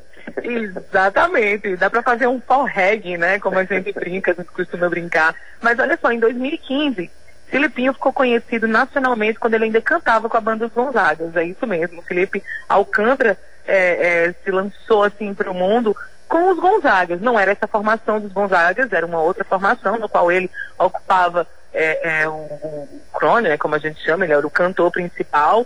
Exatamente, 0.43 1.75
dá 1.75 1.89
pra 1.89 2.01
fazer 2.01 2.27
um 2.27 2.39
pau 2.39 2.63
reggae, 2.63 3.17
né? 3.17 3.39
Como 3.39 3.57
a 3.57 3.63
gente 3.63 3.91
brinca, 3.91 4.31
a 4.31 4.33
gente 4.33 4.51
costuma 4.51 4.89
brincar. 4.89 5.35
Mas 5.61 5.79
olha 5.79 5.97
só, 6.01 6.11
em 6.11 6.19
2015, 6.19 7.09
Filipinho 7.47 7.93
ficou 7.93 8.11
conhecido 8.11 8.67
nacionalmente 8.67 9.39
quando 9.39 9.53
ele 9.53 9.65
ainda 9.65 9.81
cantava 9.81 10.27
com 10.29 10.37
a 10.37 10.41
banda 10.41 10.65
Os 10.65 10.73
Gonzagas. 10.73 11.35
É 11.35 11.43
isso 11.43 11.65
mesmo. 11.65 12.01
Felipe 12.01 12.43
Alcântara 12.67 13.37
é, 13.65 14.27
é, 14.27 14.35
se 14.43 14.51
lançou 14.51 15.03
assim 15.03 15.33
para 15.33 15.49
o 15.49 15.53
mundo 15.53 15.95
com 16.27 16.51
os 16.51 16.59
Gonzagas. 16.59 17.21
Não 17.21 17.39
era 17.39 17.51
essa 17.51 17.67
formação 17.67 18.19
dos 18.19 18.31
Gonzagas, 18.31 18.91
era 18.91 19.05
uma 19.05 19.21
outra 19.21 19.45
formação 19.45 19.97
no 19.97 20.09
qual 20.09 20.31
ele 20.31 20.49
ocupava 20.77 21.47
é, 21.73 22.21
é, 22.21 22.27
o, 22.27 22.33
o 22.33 23.01
crone, 23.13 23.49
né, 23.49 23.57
como 23.57 23.75
a 23.75 23.79
gente 23.79 24.03
chama, 24.03 24.25
ele 24.25 24.33
era 24.33 24.45
o 24.45 24.51
cantor 24.51 24.91
principal. 24.91 25.65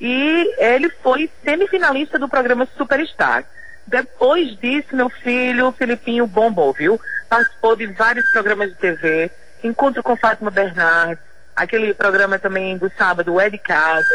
E 0.00 0.54
ele 0.58 0.88
foi 1.02 1.30
semifinalista 1.44 2.18
do 2.18 2.28
programa 2.28 2.66
Superstar. 2.76 3.44
Depois 3.90 4.56
disso, 4.60 4.94
meu 4.94 5.10
filho, 5.10 5.72
Filipinho 5.72 6.24
bombou, 6.24 6.72
viu? 6.72 7.00
Participou 7.28 7.74
de 7.74 7.86
vários 7.88 8.24
programas 8.30 8.70
de 8.70 8.76
TV, 8.76 9.28
Encontro 9.64 10.00
com 10.00 10.16
Fátima 10.16 10.48
Bernardes, 10.48 11.18
aquele 11.56 11.92
programa 11.92 12.38
também 12.38 12.78
do 12.78 12.88
sábado, 12.96 13.40
É 13.40 13.50
de 13.50 13.58
Casa, 13.58 14.14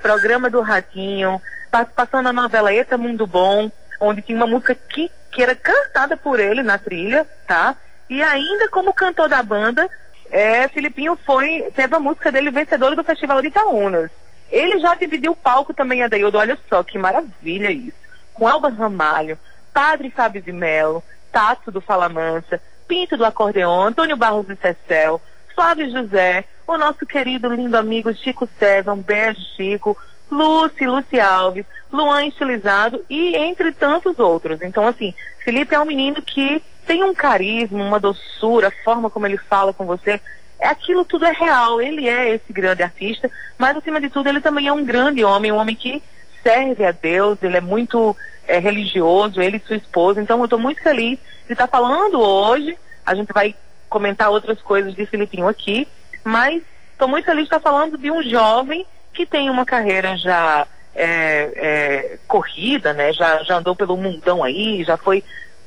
programa 0.00 0.48
do 0.48 0.62
Ratinho, 0.62 1.40
participação 1.70 2.22
na 2.22 2.32
novela 2.32 2.72
Eta 2.72 2.96
Mundo 2.96 3.26
Bom, 3.26 3.70
onde 4.00 4.22
tinha 4.22 4.38
uma 4.38 4.46
música 4.46 4.74
que, 4.74 5.10
que 5.30 5.42
era 5.42 5.54
cantada 5.54 6.16
por 6.16 6.40
ele 6.40 6.62
na 6.62 6.78
trilha, 6.78 7.28
tá? 7.46 7.76
E 8.08 8.22
ainda 8.22 8.70
como 8.70 8.94
cantor 8.94 9.28
da 9.28 9.42
banda, 9.42 9.86
é, 10.30 10.66
Filipinho 10.68 11.18
foi, 11.26 11.70
teve 11.76 11.94
a 11.94 12.00
música 12.00 12.32
dele 12.32 12.50
vencedora 12.50 12.96
do 12.96 13.04
Festival 13.04 13.42
de 13.42 13.48
Itaúnas. 13.48 14.10
Ele 14.50 14.80
já 14.80 14.94
dividiu 14.94 15.32
o 15.32 15.36
palco 15.36 15.74
também, 15.74 16.02
Adaildo, 16.02 16.38
olha 16.38 16.58
só 16.70 16.82
que 16.82 16.98
maravilha 16.98 17.70
isso. 17.70 17.99
Com 18.40 18.48
Elba 18.48 18.70
Ramalho, 18.70 19.38
Padre 19.70 20.08
Fábio 20.08 20.40
de 20.40 20.50
Melo, 20.50 21.04
Tato 21.30 21.70
do 21.70 21.78
Fala 21.78 22.08
Mansa, 22.08 22.58
Pinto 22.88 23.14
do 23.14 23.26
Acordeon, 23.26 23.88
Antônio 23.88 24.16
Barros 24.16 24.46
do 24.46 24.56
Cecel, 24.56 25.20
Flávio 25.54 25.90
José, 25.90 26.46
o 26.66 26.78
nosso 26.78 27.04
querido 27.04 27.52
lindo 27.52 27.76
amigo 27.76 28.14
Chico 28.14 28.48
César, 28.58 28.94
um 28.94 29.02
beijo 29.02 29.42
Chico, 29.54 29.94
Lucy, 30.30 30.86
Lucy 30.86 31.20
Alves, 31.20 31.66
Luan 31.92 32.24
Estilizado 32.24 33.04
e 33.10 33.36
entre 33.36 33.72
tantos 33.72 34.18
outros. 34.18 34.62
Então, 34.62 34.86
assim, 34.86 35.12
Felipe 35.44 35.74
é 35.74 35.78
um 35.78 35.84
menino 35.84 36.22
que 36.22 36.62
tem 36.86 37.04
um 37.04 37.14
carisma, 37.14 37.84
uma 37.84 38.00
doçura, 38.00 38.68
a 38.68 38.84
forma 38.84 39.10
como 39.10 39.26
ele 39.26 39.36
fala 39.36 39.74
com 39.74 39.84
você, 39.84 40.18
é 40.58 40.68
aquilo 40.68 41.04
tudo 41.04 41.26
é 41.26 41.32
real. 41.32 41.82
Ele 41.82 42.08
é 42.08 42.30
esse 42.30 42.50
grande 42.54 42.82
artista, 42.82 43.30
mas 43.58 43.76
acima 43.76 44.00
de 44.00 44.08
tudo 44.08 44.30
ele 44.30 44.40
também 44.40 44.66
é 44.66 44.72
um 44.72 44.82
grande 44.82 45.22
homem, 45.22 45.52
um 45.52 45.56
homem 45.56 45.76
que 45.76 46.02
serve 46.42 46.84
a 46.84 46.92
Deus, 46.92 47.42
ele 47.42 47.56
é 47.56 47.60
muito 47.60 48.16
é, 48.46 48.58
religioso, 48.58 49.40
ele 49.40 49.56
e 49.56 49.66
sua 49.66 49.76
esposa. 49.76 50.20
Então 50.20 50.38
eu 50.38 50.44
estou 50.44 50.58
muito 50.58 50.82
feliz 50.82 51.18
de 51.46 51.52
estar 51.52 51.66
falando 51.66 52.20
hoje. 52.20 52.76
A 53.04 53.14
gente 53.14 53.32
vai 53.32 53.54
comentar 53.88 54.30
outras 54.30 54.60
coisas 54.60 54.94
de 54.94 55.06
Filipinho 55.06 55.48
aqui, 55.48 55.86
mas 56.24 56.62
estou 56.92 57.08
muito 57.08 57.24
feliz 57.24 57.42
de 57.42 57.46
estar 57.54 57.60
falando 57.60 57.98
de 57.98 58.10
um 58.10 58.22
jovem 58.22 58.86
que 59.12 59.26
tem 59.26 59.50
uma 59.50 59.64
carreira 59.64 60.16
já 60.16 60.66
é, 60.94 61.52
é, 61.56 62.18
corrida, 62.26 62.92
né? 62.92 63.12
Já, 63.12 63.42
já 63.42 63.56
andou 63.56 63.74
pelo 63.74 63.96
mundão 63.96 64.42
aí, 64.44 64.84
já 64.84 64.96
foi 64.96 65.24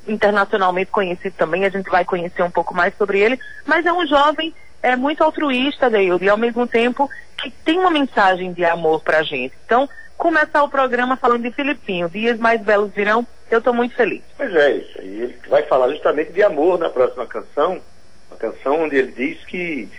internacionalmente 0.08 0.92
conhecido 0.92 1.36
também. 1.38 1.66
A 1.66 1.70
gente 1.70 1.90
vai 1.90 2.06
conhecer 2.06 2.44
um 2.44 2.52
pouco 2.52 2.74
mais 2.74 2.96
sobre 2.98 3.20
ele, 3.20 3.40
mas 3.66 3.86
é 3.86 3.92
um 3.92 4.06
jovem 4.08 4.54
é 4.82 4.98
muito 4.98 5.24
altruísta, 5.24 5.90
Deildo, 5.90 6.26
e 6.26 6.30
ao 6.30 6.38
mesmo 6.38 6.68
tempo 6.68 7.10
que 7.38 7.50
tem 7.50 7.80
uma 7.80 7.90
mensagem 7.90 8.52
de 8.52 8.66
amor 8.66 9.02
pra 9.02 9.24
gente. 9.24 9.54
Então, 9.66 9.90
começar 10.18 10.64
o 10.64 10.70
programa 10.70 11.18
falando 11.18 11.44
de 11.44 11.52
Filipinho, 11.52 12.10
dias 12.10 12.38
mais 12.40 12.62
belos 12.62 12.92
virão, 12.94 13.26
eu 13.52 13.60
estou 13.60 13.74
muito 13.74 13.96
feliz. 13.96 14.22
Pois 14.38 14.54
é, 14.56 14.78
isso 14.78 15.00
aí. 15.00 15.22
Ele 15.22 15.40
vai 15.50 15.64
falar 15.64 15.90
justamente 15.90 16.32
de 16.32 16.42
amor 16.44 16.80
na 16.80 16.90
próxima 16.90 17.26
canção, 17.28 17.82
uma 18.30 18.38
canção 18.38 18.84
onde 18.84 18.96
ele 18.96 19.12
diz 19.12 19.44
que, 19.46 19.90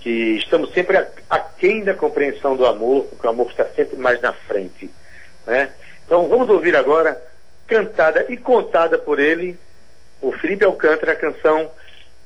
que 0.00 0.36
estamos 0.36 0.72
sempre 0.72 0.96
a- 0.96 1.08
aquém 1.28 1.82
da 1.82 1.94
compreensão 1.94 2.56
do 2.56 2.66
amor, 2.66 3.04
porque 3.04 3.26
o 3.26 3.30
amor 3.30 3.50
está 3.50 3.64
sempre 3.66 3.96
mais 3.96 4.20
na 4.20 4.32
frente. 4.32 4.90
Né? 5.46 5.70
Então 6.06 6.28
vamos 6.28 6.48
ouvir 6.50 6.76
agora, 6.76 7.20
cantada 7.66 8.26
e 8.28 8.36
contada 8.36 8.98
por 8.98 9.18
ele, 9.18 9.58
o 10.20 10.30
Felipe 10.32 10.64
Alcântara, 10.64 11.12
a 11.12 11.16
canção 11.16 11.70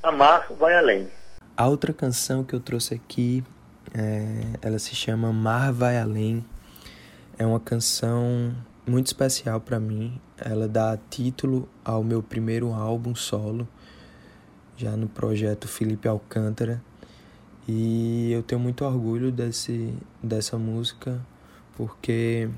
Amar 0.03 0.47
Vai 0.59 0.75
Além. 0.77 1.09
A 1.57 1.69
outra 1.69 1.93
canção 1.93 2.43
que 2.43 2.53
eu 2.55 2.61
trouxe 2.61 2.95
aqui, 2.95 3.45
é, 3.97 4.67
ela 4.67 4.79
se 4.79 4.95
chama 4.95 5.33
Mar 5.33 5.73
Vai 5.73 5.97
Além. 5.99 6.45
É 7.37 7.45
uma 7.45 7.59
canção 7.59 8.55
muito 8.87 9.09
especial 9.09 9.61
para 9.61 9.81
mim. 9.81 10.21
Ela 10.39 10.69
dá 10.69 10.97
título 11.11 11.69
ao 11.85 12.05
meu 12.05 12.23
primeiro 12.23 12.73
álbum 12.73 13.13
solo, 13.13 13.67
já 14.77 14.97
no 14.97 15.09
projeto 15.09 15.67
Felipe 15.67 16.07
Alcântara. 16.07 16.81
E 17.67 18.31
eu 18.31 18.41
tenho 18.43 18.61
muito 18.61 18.85
orgulho 18.85 19.33
desse, 19.33 19.93
dessa 20.23 20.57
música, 20.57 21.21
porque 21.77 22.49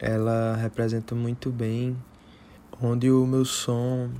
ela 0.00 0.56
representa 0.56 1.14
muito 1.14 1.50
bem 1.50 1.96
onde 2.82 3.08
o 3.08 3.24
meu 3.26 3.44
som 3.44 4.10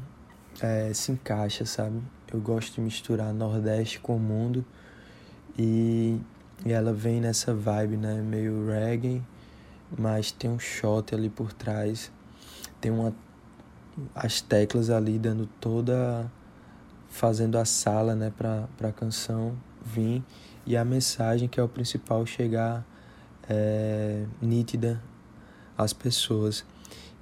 é, 0.61 0.93
se 0.95 1.11
encaixa, 1.11 1.67
sabe? 1.67 2.01
Eu 2.33 2.41
gosto 2.41 2.77
de 2.77 2.81
misturar 2.81 3.35
Nordeste 3.35 3.99
com 3.99 4.17
o 4.17 4.21
mundo 4.21 4.65
e, 5.59 6.21
e 6.65 6.73
ela 6.73 6.93
vem 6.93 7.21
nessa 7.21 7.53
vibe, 7.53 7.97
né? 7.97 8.23
Meio 8.23 8.69
reggae, 8.69 9.21
mas 9.97 10.33
tem 10.33 10.51
um 10.51 10.59
shot 10.59 11.15
ali 11.15 11.29
por 11.29 11.53
trás, 11.53 12.11
tem 12.81 12.91
uma 12.91 13.15
as 14.15 14.41
teclas 14.43 14.91
ali 14.91 15.19
dando 15.19 15.47
toda 15.61 16.31
fazendo 17.09 17.57
a 17.57 17.65
sala, 17.65 18.15
né, 18.15 18.33
para 18.37 18.69
para 18.77 18.89
a 18.89 18.93
canção 18.93 19.57
vir 19.85 20.23
e 20.67 20.77
a 20.77 20.85
mensagem 20.85 21.49
que 21.49 21.61
é 21.61 21.63
o 21.63 21.69
principal 21.69 22.27
chegar 22.27 22.85
é, 23.49 24.25
nítida 24.43 25.03
às 25.79 25.93
pessoas. 25.93 26.65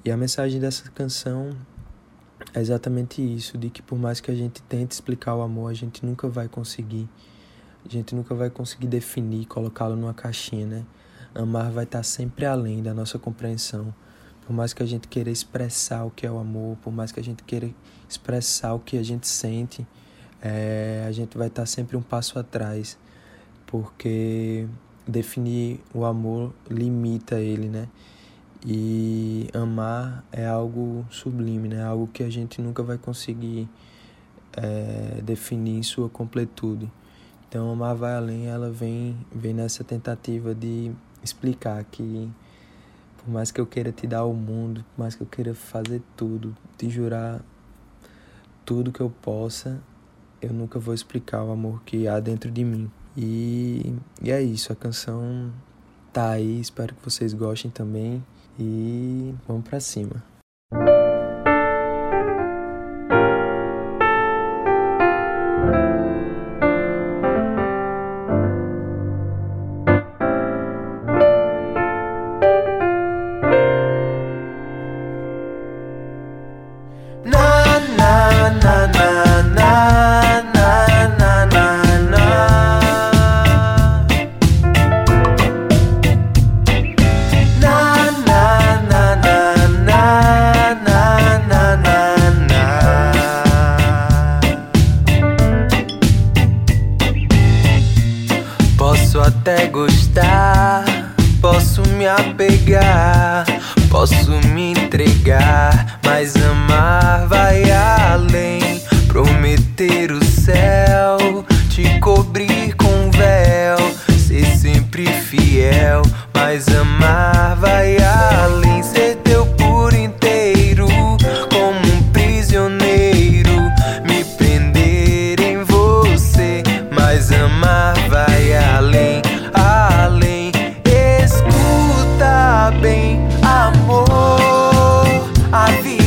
E 0.05 0.11
a 0.11 0.17
mensagem 0.17 0.61
dessa 0.61 0.91
canção 0.91 1.57
é 2.53 2.61
exatamente 2.61 3.23
isso, 3.23 3.57
de 3.57 3.71
que 3.71 3.83
por 3.83 3.99
mais 3.99 4.21
que 4.21 4.31
a 4.31 4.35
gente 4.35 4.63
tente 4.63 4.95
explicar 4.95 5.35
o 5.35 5.43
amor, 5.43 5.71
a 5.71 5.75
gente 5.75 6.05
nunca 6.05 6.29
vai 6.29 6.49
conseguir. 6.49 7.09
A 7.85 7.89
gente 7.89 8.15
nunca 8.15 8.35
vai 8.35 8.49
conseguir 8.49 8.87
definir, 8.87 9.47
colocá-lo 9.47 9.95
numa 9.95 10.15
caixinha, 10.15 10.67
né? 10.67 10.87
Amar 11.35 11.71
vai 11.71 11.85
estar 11.85 12.03
sempre 12.03 12.47
além 12.47 12.83
da 12.83 12.95
nossa 12.95 13.19
compreensão. 13.19 13.93
Por 14.47 14.53
mais 14.53 14.73
que 14.73 14.83
a 14.83 14.87
gente 14.87 15.09
queira 15.09 15.31
expressar 15.31 16.05
o 16.05 16.11
que 16.11 16.27
é 16.27 16.31
o 16.31 16.39
amor, 16.39 16.77
por 16.83 16.93
mais 16.93 17.11
que 17.11 17.19
a 17.19 17.25
gente 17.25 17.43
queira 17.43 17.71
expressar 18.09 18.75
o 18.75 18.79
que 18.79 18.99
a 18.99 19.03
gente 19.03 19.27
sente, 19.27 19.87
é, 20.41 21.05
a 21.09 21.13
gente 21.13 21.37
vai 21.37 21.49
estar 21.49 21.67
sempre 21.67 21.97
um 21.97 22.03
passo 22.03 22.39
atrás, 22.39 22.99
porque 23.67 24.67
definir 25.09 25.81
o 25.93 26.05
amor 26.05 26.53
limita 26.71 27.41
ele, 27.41 27.69
né? 27.69 27.89
E 28.65 29.49
amar 29.53 30.25
é 30.31 30.47
algo 30.47 31.07
sublime, 31.11 31.69
né? 31.69 31.83
Algo 31.83 32.07
que 32.07 32.23
a 32.23 32.31
gente 32.31 32.61
nunca 32.63 32.83
vai 32.83 32.97
conseguir 32.99 33.69
é, 34.57 35.21
definir 35.23 35.79
em 35.79 35.83
sua 35.83 36.09
completude. 36.09 36.91
Então, 37.49 37.71
amar 37.71 37.95
vai 37.95 38.15
além, 38.15 38.47
ela 38.47 38.71
vem, 38.71 39.17
vem 39.33 39.55
nessa 39.55 39.85
tentativa 39.85 40.55
de 40.55 40.93
explicar 41.25 41.83
que 41.85 42.31
por 43.17 43.31
mais 43.33 43.51
que 43.51 43.61
eu 43.61 43.67
queira 43.67 43.91
te 43.91 44.07
dar 44.07 44.25
o 44.25 44.35
mundo, 44.35 44.85
por 44.95 45.03
mais 45.03 45.15
que 45.15 45.23
eu 45.23 45.27
queira 45.27 45.55
fazer 45.55 46.03
tudo, 46.15 46.55
te 46.77 46.91
jurar 46.91 47.41
tudo 48.65 48.93
que 48.93 49.01
eu 49.01 49.09
possa, 49.09 49.81
eu 50.43 50.53
nunca 50.53 50.79
vou 50.79 50.95
explicar 50.95 51.43
o 51.43 51.51
amor 51.51 51.83
que 51.85 52.07
há 52.07 52.21
dentro 52.21 52.51
de 52.51 52.63
mim. 52.63 52.91
E, 53.17 53.95
e 54.21 54.31
é 54.31 54.43
isso, 54.43 54.73
a 54.73 54.77
canção 54.77 55.51
tá 56.13 56.31
aí, 56.31 56.61
espero 56.61 56.95
que 56.95 57.05
vocês 57.05 57.33
gostem 57.33 57.71
também 57.71 58.23
e 58.59 59.35
vamos 59.49 59.67
para 59.67 59.81
cima. 59.81 60.34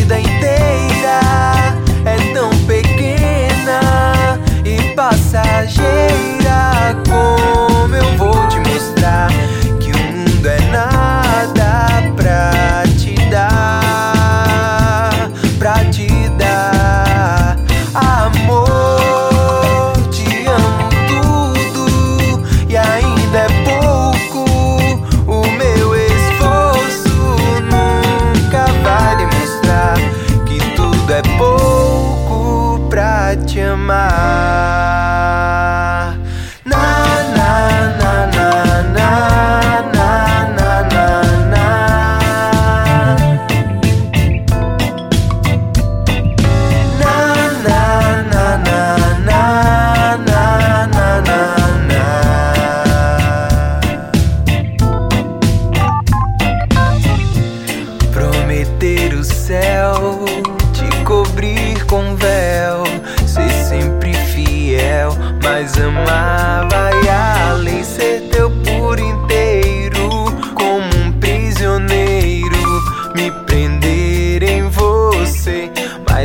vida 0.08 0.22
inteira 0.22 1.20
é 2.06 2.34
tão 2.34 2.50
pequena 2.66 4.40
e 4.64 4.96
passageira. 4.96 6.96
Como 7.10 7.67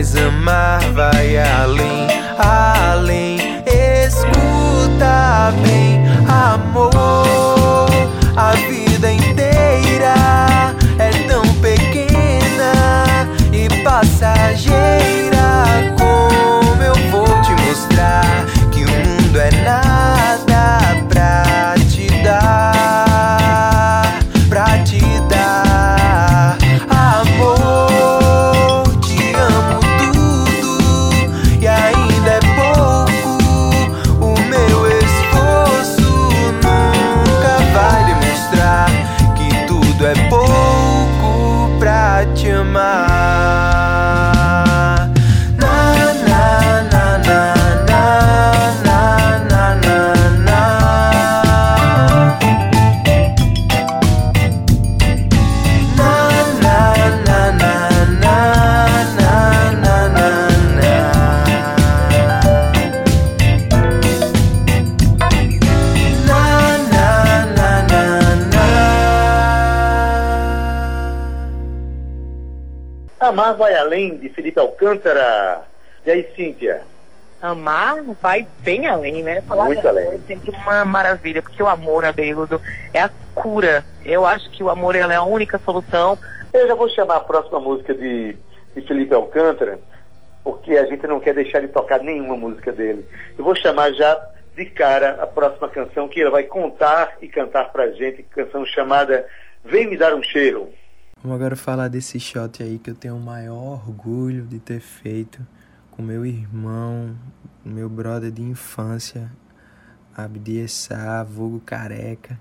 Amar 0.02 0.80
vai 0.92 1.36
além 1.36 2.02
de 74.18 74.28
Felipe 74.30 74.58
Alcântara. 74.58 75.62
E 76.04 76.10
aí, 76.10 76.26
Cíntia? 76.34 76.82
Amar 77.40 78.02
vai 78.20 78.46
bem 78.60 78.86
além, 78.86 79.22
né? 79.22 79.42
Falar 79.42 79.64
Muito 79.66 79.86
além. 79.86 80.06
É 80.06 80.18
sempre 80.26 80.50
uma 80.50 80.84
maravilha, 80.84 81.42
porque 81.42 81.62
o 81.62 81.68
amor, 81.68 82.04
Adeildo, 82.04 82.60
é 82.94 83.00
a 83.00 83.10
cura. 83.34 83.84
Eu 84.04 84.24
acho 84.24 84.48
que 84.50 84.62
o 84.62 84.70
amor 84.70 84.94
é 84.94 85.02
a 85.02 85.22
única 85.22 85.58
solução. 85.58 86.16
Eu 86.52 86.68
já 86.68 86.74
vou 86.74 86.88
chamar 86.88 87.16
a 87.16 87.20
próxima 87.20 87.58
música 87.58 87.94
de, 87.94 88.36
de 88.74 88.82
Felipe 88.86 89.14
Alcântara, 89.14 89.78
porque 90.44 90.76
a 90.76 90.86
gente 90.86 91.06
não 91.06 91.18
quer 91.18 91.34
deixar 91.34 91.60
de 91.60 91.68
tocar 91.68 92.00
nenhuma 92.00 92.36
música 92.36 92.70
dele. 92.70 93.04
Eu 93.36 93.44
vou 93.44 93.56
chamar 93.56 93.92
já 93.92 94.20
de 94.54 94.66
cara 94.66 95.18
a 95.20 95.26
próxima 95.26 95.68
canção 95.68 96.08
que 96.08 96.20
ele 96.20 96.30
vai 96.30 96.44
contar 96.44 97.16
e 97.20 97.28
cantar 97.28 97.72
pra 97.72 97.90
gente, 97.90 98.22
canção 98.22 98.64
chamada 98.66 99.26
Vem 99.64 99.88
Me 99.88 99.96
Dar 99.96 100.14
um 100.14 100.22
Cheiro. 100.22 100.68
Vamos 101.22 101.36
agora 101.36 101.54
falar 101.54 101.86
desse 101.86 102.18
shot 102.18 102.64
aí 102.64 102.80
que 102.80 102.90
eu 102.90 102.96
tenho 102.96 103.16
o 103.16 103.20
maior 103.20 103.74
orgulho 103.74 104.44
de 104.44 104.58
ter 104.58 104.80
feito 104.80 105.46
com 105.88 106.02
meu 106.02 106.26
irmão, 106.26 107.16
meu 107.64 107.88
brother 107.88 108.32
de 108.32 108.42
infância, 108.42 109.30
Abdi 110.16 110.58
Essa, 110.58 111.22
vulgo 111.22 111.60
careca. 111.60 112.40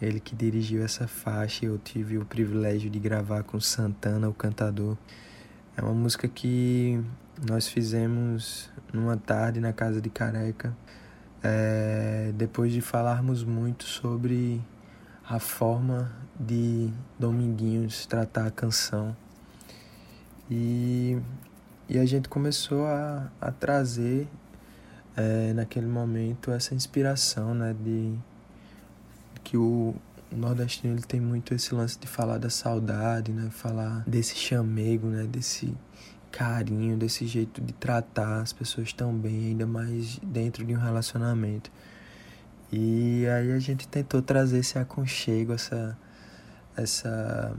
Ele 0.00 0.18
que 0.18 0.34
dirigiu 0.34 0.82
essa 0.82 1.06
faixa, 1.06 1.66
eu 1.66 1.76
tive 1.76 2.16
o 2.16 2.24
privilégio 2.24 2.88
de 2.88 2.98
gravar 2.98 3.42
com 3.42 3.60
Santana, 3.60 4.30
o 4.30 4.32
cantador. 4.32 4.96
É 5.76 5.82
uma 5.82 5.92
música 5.92 6.26
que 6.26 6.98
nós 7.46 7.68
fizemos 7.68 8.70
numa 8.94 9.18
tarde 9.18 9.60
na 9.60 9.74
casa 9.74 10.00
de 10.00 10.08
Careca, 10.08 10.74
é, 11.42 12.32
depois 12.34 12.72
de 12.72 12.80
falarmos 12.80 13.44
muito 13.44 13.84
sobre 13.84 14.64
a 15.28 15.38
forma 15.38 16.12
de 16.38 16.90
Dominguinhos 17.18 18.06
tratar 18.06 18.46
a 18.46 18.50
canção. 18.50 19.16
E, 20.50 21.18
e 21.88 21.98
a 21.98 22.06
gente 22.06 22.28
começou 22.28 22.86
a, 22.86 23.30
a 23.40 23.50
trazer 23.50 24.28
é, 25.16 25.52
naquele 25.52 25.86
momento 25.86 26.50
essa 26.50 26.74
inspiração 26.74 27.54
né, 27.54 27.74
de 27.82 28.14
que 29.42 29.56
o, 29.56 29.94
nordestino 30.30 30.94
ele 30.94 31.02
tem 31.02 31.20
muito 31.20 31.54
esse 31.54 31.74
lance 31.74 31.98
de 31.98 32.06
falar 32.06 32.38
da 32.38 32.50
saudade, 32.50 33.32
né? 33.32 33.48
Falar 33.50 34.02
desse 34.06 34.36
chamego, 34.36 35.06
né? 35.06 35.24
Desse 35.24 35.74
carinho, 36.30 36.96
desse 36.96 37.26
jeito 37.26 37.60
de 37.60 37.72
tratar 37.72 38.40
as 38.42 38.52
pessoas 38.52 38.92
tão 38.92 39.14
bem, 39.14 39.48
ainda 39.48 39.66
mais 39.66 40.18
dentro 40.22 40.64
de 40.64 40.74
um 40.74 40.78
relacionamento. 40.78 41.70
E 42.72 43.26
aí 43.26 43.52
a 43.52 43.58
gente 43.58 43.86
tentou 43.86 44.20
trazer 44.20 44.58
esse 44.58 44.78
aconchego, 44.78 45.52
essa, 45.52 45.96
essa 46.76 47.56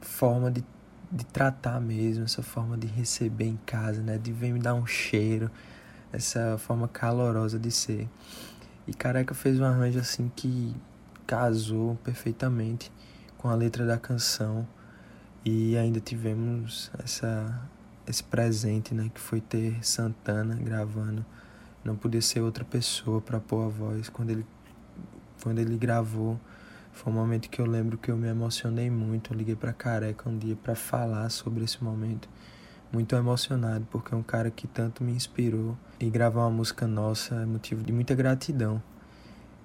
forma 0.00 0.50
de, 0.50 0.64
de 1.10 1.24
tratar 1.26 1.80
mesmo, 1.80 2.24
essa 2.24 2.42
forma 2.42 2.76
de 2.76 2.86
receber 2.86 3.46
em 3.46 3.58
casa, 3.64 4.02
né? 4.02 4.18
De 4.18 4.32
vir 4.32 4.52
me 4.52 4.58
dar 4.58 4.74
um 4.74 4.86
cheiro, 4.86 5.50
essa 6.12 6.58
forma 6.58 6.88
calorosa 6.88 7.58
de 7.58 7.70
ser. 7.70 8.08
E 8.86 8.92
Careca 8.92 9.34
fez 9.34 9.58
um 9.60 9.64
arranjo 9.64 9.98
assim 9.98 10.30
que 10.34 10.74
casou 11.26 11.96
perfeitamente 12.04 12.92
com 13.38 13.48
a 13.48 13.54
letra 13.54 13.86
da 13.86 13.96
canção 13.96 14.66
e 15.44 15.76
ainda 15.76 16.00
tivemos 16.00 16.90
essa 17.02 17.62
esse 18.06 18.22
presente, 18.22 18.94
né, 18.94 19.10
que 19.12 19.20
foi 19.20 19.40
ter 19.40 19.84
Santana 19.84 20.54
gravando. 20.56 21.24
Não 21.84 21.96
podia 21.96 22.22
ser 22.22 22.40
outra 22.40 22.64
pessoa 22.64 23.20
para 23.20 23.38
pôr 23.38 23.66
a 23.66 23.68
voz. 23.68 24.08
Quando 24.08 24.30
ele 24.30 24.46
quando 25.42 25.58
ele 25.58 25.76
gravou, 25.76 26.40
foi 26.92 27.12
um 27.12 27.16
momento 27.16 27.50
que 27.50 27.60
eu 27.60 27.66
lembro 27.66 27.98
que 27.98 28.10
eu 28.10 28.16
me 28.16 28.28
emocionei 28.28 28.88
muito. 28.88 29.32
Eu 29.32 29.36
liguei 29.36 29.54
para 29.54 29.72
Careca 29.72 30.28
um 30.28 30.38
dia 30.38 30.56
para 30.56 30.74
falar 30.74 31.28
sobre 31.28 31.64
esse 31.64 31.82
momento. 31.84 32.28
Muito 32.90 33.14
emocionado, 33.14 33.86
porque 33.90 34.14
é 34.14 34.16
um 34.16 34.22
cara 34.22 34.50
que 34.50 34.66
tanto 34.66 35.04
me 35.04 35.12
inspirou. 35.12 35.76
E 36.00 36.08
gravar 36.08 36.42
uma 36.42 36.50
música 36.50 36.86
nossa 36.86 37.34
é 37.34 37.44
motivo 37.44 37.82
de 37.82 37.92
muita 37.92 38.14
gratidão. 38.14 38.82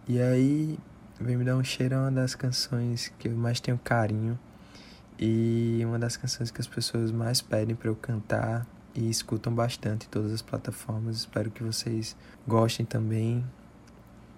E 0.07 0.19
aí 0.19 0.77
Vem 1.21 1.35
Me 1.35 1.43
Dar 1.43 1.57
Um 1.57 1.63
Cheiro 1.63 1.95
é 1.95 1.97
uma 1.97 2.11
das 2.11 2.33
canções 2.33 3.11
que 3.19 3.27
eu 3.27 3.35
mais 3.35 3.59
tenho 3.59 3.77
carinho 3.77 4.39
e 5.19 5.81
uma 5.83 5.99
das 5.99 6.15
canções 6.15 6.49
que 6.49 6.61
as 6.61 6.67
pessoas 6.67 7.11
mais 7.11 7.41
pedem 7.41 7.75
para 7.75 7.89
eu 7.89 7.95
cantar 7.95 8.65
e 8.95 9.09
escutam 9.09 9.53
bastante 9.53 10.07
em 10.07 10.09
todas 10.09 10.31
as 10.31 10.41
plataformas. 10.41 11.17
Espero 11.17 11.51
que 11.51 11.63
vocês 11.63 12.15
gostem 12.47 12.85
também. 12.85 13.45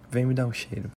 Vem 0.09 0.25
me 0.25 0.33
dar 0.33 0.47
um 0.47 0.53
cheiro. 0.53 0.91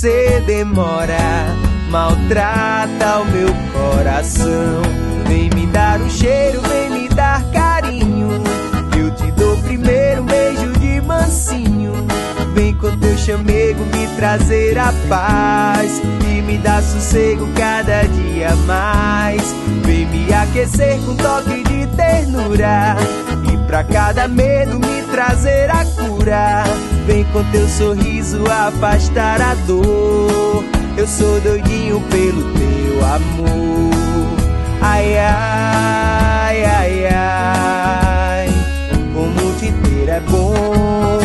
Você 0.00 0.42
demora, 0.46 1.54
maltrata 1.90 3.18
o 3.18 3.26
meu 3.26 3.48
coração. 3.70 4.80
Vem 5.28 5.50
me 5.50 5.66
dar 5.66 6.00
um 6.00 6.08
cheiro, 6.08 6.62
vem 6.62 6.88
me 6.88 7.08
dar 7.10 7.44
carinho. 7.50 8.42
Eu 8.98 9.10
te 9.14 9.30
dou 9.32 9.58
primeiro 9.58 10.22
um 10.22 10.24
beijo 10.24 10.72
de 10.78 11.02
mansinho. 11.02 11.92
Vem 12.54 12.74
com 12.76 12.96
teu 12.96 13.14
chamego 13.18 13.84
me 13.94 14.06
trazer 14.16 14.78
a 14.78 14.90
paz 15.06 16.00
e 16.26 16.40
me 16.40 16.56
dar 16.56 16.82
sossego 16.82 17.46
cada 17.54 18.04
dia 18.04 18.56
mais. 18.66 19.42
Vem 19.84 20.06
me 20.06 20.32
aquecer 20.32 20.98
com 21.00 21.14
toque 21.14 21.62
de 21.64 21.86
ternura 21.88 22.96
e 23.52 23.66
pra 23.66 23.84
cada 23.84 24.26
medo 24.26 24.80
me 24.80 25.02
trazer 25.10 25.70
a 25.70 25.84
cura. 25.84 26.64
Vem 27.10 27.24
com 27.32 27.42
teu 27.50 27.68
sorriso 27.68 28.44
afastar 28.48 29.42
a 29.42 29.56
dor. 29.66 30.62
Eu 30.96 31.08
sou 31.08 31.40
doidinho 31.40 32.00
pelo 32.02 32.52
teu 32.52 33.04
amor. 33.04 34.36
Ai, 34.80 35.18
ai, 35.18 36.64
ai, 36.64 37.06
ai, 37.08 38.48
como 39.12 39.52
te 39.58 39.72
ter 39.72 40.08
é 40.08 40.20
bom. 40.20 41.18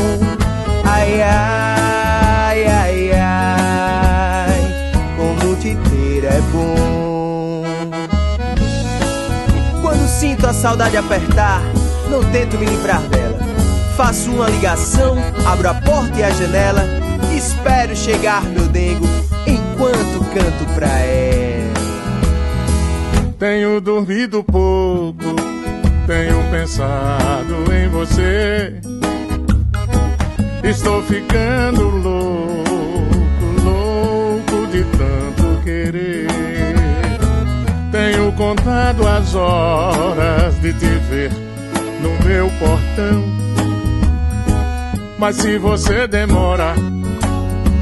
Ai, 0.85 1.21
ai, 1.21 2.65
ai, 2.65 3.11
ai, 3.11 4.91
como 5.15 5.55
te 5.57 5.75
ter 5.75 6.23
é 6.23 6.41
bom. 6.51 7.63
Quando 9.83 10.07
sinto 10.07 10.47
a 10.47 10.53
saudade 10.53 10.97
apertar, 10.97 11.61
não 12.09 12.23
tento 12.31 12.57
me 12.57 12.65
livrar 12.65 13.03
dela. 13.03 13.24
Faço 13.95 14.29
uma 14.29 14.49
ligação, 14.49 15.15
abro 15.45 15.69
a 15.69 15.73
porta 15.73 16.19
e 16.19 16.23
a 16.23 16.29
janela. 16.29 16.83
Espero 17.33 17.95
chegar 17.95 18.43
meu 18.43 18.67
dengo 18.67 19.05
enquanto 19.47 20.19
canto 20.33 20.73
pra 20.75 20.87
ela. 20.87 21.73
Tenho 23.39 23.79
dormido 23.79 24.43
pouco, 24.43 25.35
tenho 26.05 26.43
pensado 26.51 27.73
em 27.73 27.87
você. 27.87 28.73
Estou 30.61 31.01
ficando 31.03 31.83
louco, 31.89 32.65
louco 33.63 34.67
de 34.67 34.83
tanto 34.83 35.63
querer. 35.63 36.27
Tenho 37.93 38.29
contado 38.33 39.07
as 39.07 39.33
horas 39.35 40.59
de 40.59 40.73
te 40.73 40.85
ver 41.09 41.31
no 42.01 42.25
meu 42.25 42.49
portão. 42.59 43.44
Mas 45.25 45.37
se 45.37 45.57
você 45.57 46.07
demora, 46.07 46.75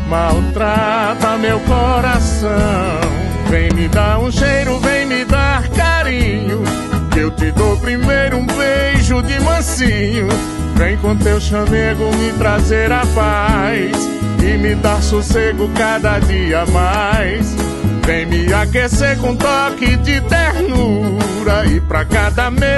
maltrata 0.07 1.37
meu 1.37 1.59
coração. 1.59 2.49
Vem 3.49 3.69
me 3.73 3.89
dar 3.89 4.17
um 4.19 4.31
cheiro, 4.31 4.79
vem 4.79 5.05
me 5.05 5.25
dar 5.25 5.67
carinho. 5.67 6.63
Eu 7.17 7.29
te 7.31 7.51
dou 7.51 7.75
primeiro 7.79 8.37
um 8.37 8.47
beijo 8.47 9.21
de 9.23 9.37
mansinho. 9.41 10.29
Vem 10.77 10.95
com 10.99 11.17
teu 11.17 11.37
chamego 11.41 12.15
me 12.15 12.31
trazer 12.37 12.89
a 12.93 13.05
paz 13.07 13.91
e 14.41 14.57
me 14.57 14.73
dar 14.75 15.03
sossego 15.03 15.69
cada 15.75 16.19
dia 16.19 16.65
mais. 16.67 17.57
Vem 18.05 18.25
me 18.25 18.53
aquecer 18.53 19.17
com 19.17 19.35
toque 19.35 19.97
de 19.97 20.21
ternura 20.21 21.65
e 21.65 21.81
pra 21.81 22.05
cada 22.05 22.49
medo 22.49 22.72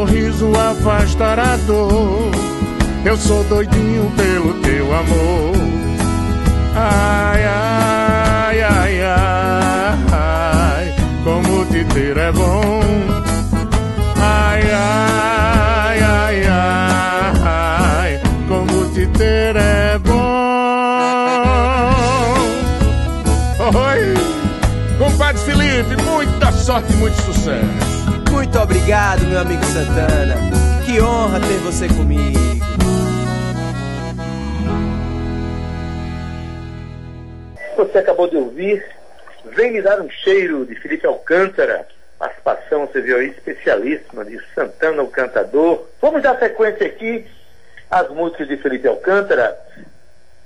sorriso 0.00 0.50
afastará 0.56 1.52
a 1.52 1.56
dor. 1.58 2.30
Eu 3.04 3.16
sou 3.18 3.44
doidinho 3.44 4.10
pelo 4.16 4.54
teu 4.60 4.86
amor. 4.94 5.52
Ai, 6.74 7.44
ai, 7.44 8.62
ai, 8.62 9.02
ai, 10.12 10.94
como 11.22 11.66
te 11.66 11.84
ter 11.84 12.16
é 12.16 12.32
bom. 12.32 12.80
Ai, 14.16 14.62
ai, 14.72 16.02
ai, 16.02 16.46
ai, 16.48 18.20
como 18.48 18.86
te 18.94 19.06
ter 19.06 19.56
é 19.56 19.98
bom. 19.98 20.14
Oi, 23.74 24.14
compadre 24.98 25.42
Felipe, 25.42 26.02
muita 26.02 26.50
sorte 26.52 26.90
e 26.90 26.96
muito 26.96 27.20
sucesso. 27.22 27.89
Obrigado, 28.70 29.26
meu 29.26 29.40
amigo 29.40 29.64
Santana. 29.64 30.36
Que 30.86 31.00
honra 31.00 31.40
ter 31.40 31.58
você 31.58 31.88
comigo. 31.88 32.38
Você 37.76 37.98
acabou 37.98 38.28
de 38.28 38.36
ouvir 38.36 38.84
Vem 39.44 39.72
me 39.72 39.82
dar 39.82 40.00
um 40.00 40.08
cheiro 40.08 40.64
de 40.64 40.76
Felipe 40.76 41.06
Alcântara. 41.06 41.86
Participação, 42.18 42.86
você 42.86 43.00
viu 43.00 43.16
aí, 43.16 43.30
especialíssima 43.30 44.24
de 44.24 44.38
Santana, 44.54 45.02
o 45.02 45.08
cantador. 45.08 45.86
Vamos 46.00 46.22
dar 46.22 46.38
sequência 46.38 46.86
aqui 46.86 47.26
às 47.90 48.08
músicas 48.10 48.46
de 48.46 48.56
Felipe 48.58 48.86
Alcântara. 48.86 49.58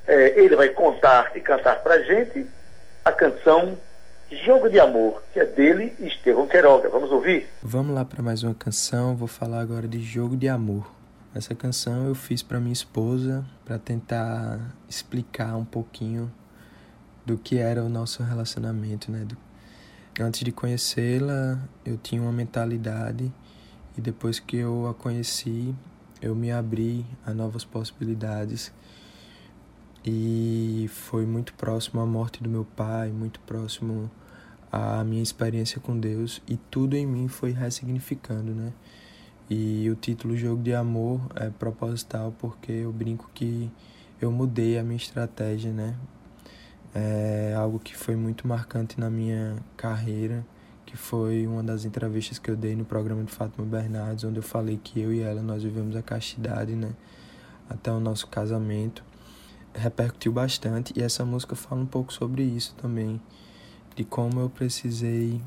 É, 0.07 0.41
ele 0.41 0.57
vai 0.57 0.69
contar 0.71 1.33
e 1.35 1.41
cantar 1.41 1.83
pra 1.83 2.01
gente 2.01 2.47
a 3.05 3.13
canção 3.13 3.77
Jogo 4.31 4.69
de 4.69 4.81
Amor, 4.81 5.23
que 5.33 5.41
é 5.41 5.45
dele 5.45 5.93
e 6.01 6.07
Estevão 6.07 6.47
Queiroga. 6.47 6.89
Vamos 6.89 7.11
ouvir? 7.11 7.47
Vamos 7.63 7.95
lá 7.95 8.05
para 8.05 8.23
mais 8.23 8.43
uma 8.43 8.55
canção. 8.55 9.15
Vou 9.15 9.29
falar 9.29 9.61
agora 9.61 9.87
de 9.87 10.01
Jogo 10.01 10.37
de 10.37 10.49
Amor. 10.49 10.91
Essa 11.35 11.55
canção 11.55 12.07
eu 12.07 12.15
fiz 12.15 12.43
para 12.43 12.59
minha 12.59 12.73
esposa 12.73 13.45
para 13.65 13.79
tentar 13.79 14.61
explicar 14.89 15.57
um 15.57 15.65
pouquinho 15.65 16.33
do 17.27 17.37
que 17.37 17.59
era 17.59 17.83
o 17.83 17.89
nosso 17.89 18.23
relacionamento, 18.23 19.11
né? 19.11 19.27
Antes 20.21 20.43
de 20.43 20.53
conhecê-la, 20.53 21.59
eu 21.85 21.97
tinha 21.97 22.23
uma 22.23 22.33
mentalidade 22.33 23.33
e 23.97 24.01
depois 24.01 24.39
que 24.39 24.57
eu 24.57 24.87
a 24.89 24.95
conheci, 24.95 25.75
eu 26.23 26.35
me 26.35 26.51
abri 26.51 27.05
a 27.27 27.35
novas 27.35 27.65
possibilidades 27.65 28.73
e 30.05 30.87
foi 30.91 31.25
muito 31.25 31.55
próximo 31.55 32.01
à 32.01 32.07
morte 32.07 32.43
do 32.43 32.49
meu 32.49 32.65
pai, 32.65 33.11
muito 33.11 33.41
próximo 33.41 34.11
à 34.71 35.03
minha 35.03 35.23
experiência 35.23 35.81
com 35.81 35.99
Deus 35.99 36.43
e 36.47 36.57
tudo 36.57 36.95
em 36.95 37.07
mim 37.07 37.27
foi 37.27 37.53
ressignificando, 37.53 38.53
né? 38.53 38.73
E 39.49 39.89
o 39.91 39.95
título 39.95 40.37
Jogo 40.37 40.63
de 40.63 40.75
Amor 40.75 41.21
é 41.35 41.49
proposital 41.49 42.35
porque 42.39 42.73
eu 42.73 42.93
brinco 42.93 43.31
que 43.33 43.71
eu 44.21 44.31
mudei 44.31 44.79
a 44.79 44.83
minha 44.83 44.97
estratégia, 44.97 45.73
né? 45.73 45.97
É 46.95 47.55
algo 47.57 47.79
que 47.79 47.97
foi 47.97 48.15
muito 48.15 48.47
marcante 48.47 49.01
na 49.01 49.09
minha 49.09 49.57
carreira, 49.77 50.47
que 50.85 50.97
foi 50.97 51.47
uma 51.47 51.63
das 51.63 51.85
entrevistas 51.85 52.39
que 52.39 52.51
eu 52.51 52.57
dei 52.57 52.77
no 52.77 52.85
programa 52.85 53.25
de 53.25 53.33
Fátima 53.33 53.67
Bernardes, 53.67 54.25
onde 54.25 54.39
eu 54.39 54.43
falei 54.43 54.79
que 54.83 55.01
eu 55.01 55.13
e 55.13 55.21
ela 55.21 55.43
nós 55.43 55.63
vivemos 55.63 55.97
a 55.97 56.03
castidade, 56.03 56.75
né? 56.75 56.93
Até 57.69 57.91
o 57.91 57.99
nosso 57.99 58.27
casamento 58.27 59.03
repercutiu 59.75 60.33
bastante 60.33 60.93
e 60.97 61.03
essa 61.03 61.25
música 61.25 61.57
fala 61.57 61.81
um 61.81 61.87
pouco 61.87 62.13
sobre 62.13 62.43
isso 62.43 62.75
também, 62.77 63.21
de 63.95 64.05
como 64.05 64.41
eu 64.41 64.51
precisei 64.51 65.41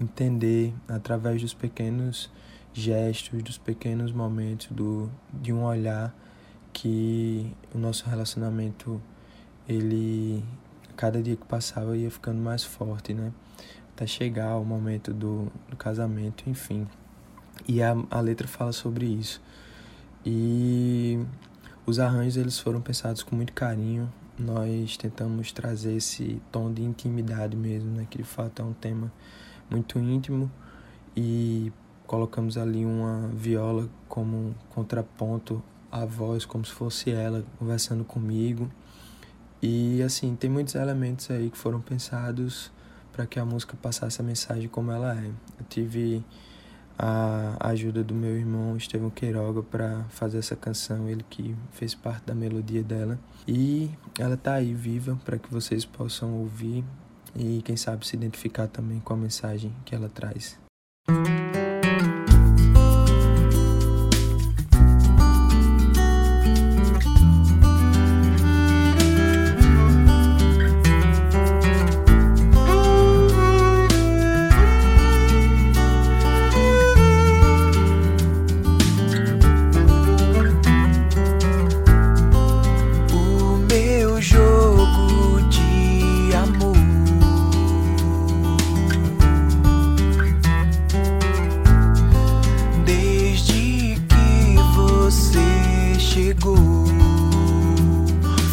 entender 0.00 0.74
através 0.88 1.40
dos 1.42 1.54
pequenos 1.54 2.30
gestos, 2.72 3.42
dos 3.42 3.58
pequenos 3.58 4.12
momentos, 4.12 4.68
do 4.70 5.10
de 5.32 5.52
um 5.52 5.64
olhar 5.64 6.14
que 6.72 7.54
o 7.74 7.78
nosso 7.78 8.08
relacionamento 8.08 9.00
ele 9.68 10.44
cada 10.96 11.22
dia 11.22 11.36
que 11.36 11.46
passava 11.46 11.96
ia 11.96 12.10
ficando 12.10 12.40
mais 12.40 12.62
forte, 12.62 13.14
né? 13.14 13.32
Até 13.92 14.06
chegar 14.06 14.56
o 14.56 14.64
momento 14.64 15.12
do, 15.12 15.50
do 15.68 15.76
casamento, 15.76 16.48
enfim. 16.48 16.86
E 17.66 17.82
a, 17.82 17.96
a 18.10 18.20
letra 18.20 18.46
fala 18.46 18.72
sobre 18.72 19.06
isso. 19.06 19.40
E 20.24 21.18
os 21.90 21.98
arranjos 21.98 22.36
eles 22.36 22.58
foram 22.58 22.80
pensados 22.80 23.22
com 23.22 23.34
muito 23.34 23.52
carinho. 23.52 24.10
Nós 24.38 24.96
tentamos 24.96 25.52
trazer 25.52 25.94
esse 25.94 26.40
tom 26.50 26.72
de 26.72 26.82
intimidade 26.82 27.56
mesmo, 27.56 27.90
né? 27.90 28.06
Que 28.08 28.18
de 28.18 28.24
fato 28.24 28.62
é 28.62 28.64
um 28.64 28.72
tema 28.72 29.12
muito 29.68 29.98
íntimo 29.98 30.50
e 31.16 31.72
colocamos 32.06 32.56
ali 32.56 32.84
uma 32.86 33.28
viola 33.34 33.88
como 34.08 34.54
contraponto 34.70 35.62
à 35.90 36.04
voz, 36.04 36.44
como 36.44 36.64
se 36.64 36.72
fosse 36.72 37.10
ela 37.10 37.44
conversando 37.58 38.04
comigo. 38.04 38.70
E 39.60 40.00
assim, 40.02 40.34
tem 40.36 40.48
muitos 40.48 40.76
elementos 40.76 41.30
aí 41.30 41.50
que 41.50 41.58
foram 41.58 41.80
pensados 41.80 42.70
para 43.12 43.26
que 43.26 43.38
a 43.38 43.44
música 43.44 43.76
passasse 43.76 44.20
a 44.20 44.24
mensagem 44.24 44.68
como 44.68 44.92
ela 44.92 45.14
é. 45.14 45.26
Eu 45.26 45.66
tive 45.68 46.24
a 47.02 47.70
ajuda 47.70 48.04
do 48.04 48.14
meu 48.14 48.36
irmão 48.36 48.76
Estevão 48.76 49.08
Queiroga 49.08 49.62
para 49.62 50.04
fazer 50.10 50.38
essa 50.38 50.54
canção, 50.54 51.08
ele 51.08 51.24
que 51.30 51.56
fez 51.72 51.94
parte 51.94 52.26
da 52.26 52.34
melodia 52.34 52.82
dela. 52.82 53.18
E 53.48 53.90
ela 54.18 54.36
tá 54.36 54.54
aí 54.54 54.74
viva 54.74 55.18
para 55.24 55.38
que 55.38 55.50
vocês 55.50 55.86
possam 55.86 56.34
ouvir 56.34 56.84
e 57.34 57.62
quem 57.62 57.76
sabe 57.76 58.06
se 58.06 58.16
identificar 58.16 58.66
também 58.66 59.00
com 59.00 59.14
a 59.14 59.16
mensagem 59.16 59.72
que 59.86 59.94
ela 59.94 60.10
traz. 60.10 60.58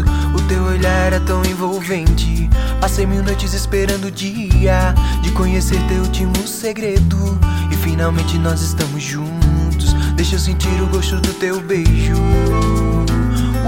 o 0.00 0.40
teu 0.48 0.62
olhar 0.64 1.06
era 1.06 1.20
tão 1.20 1.44
envolvente. 1.44 2.48
Passei 2.80 3.06
mil 3.06 3.22
noites 3.22 3.54
esperando 3.54 4.06
o 4.06 4.10
dia 4.10 4.94
de 5.22 5.30
conhecer 5.32 5.78
teu 5.88 6.02
último 6.02 6.46
segredo. 6.46 7.38
E 7.70 7.76
finalmente 7.76 8.38
nós 8.38 8.60
estamos 8.62 9.02
juntos. 9.02 9.92
Deixa 10.16 10.36
eu 10.36 10.38
sentir 10.38 10.82
o 10.82 10.86
gosto 10.86 11.16
do 11.16 11.32
teu 11.34 11.60
beijo. 11.60 12.14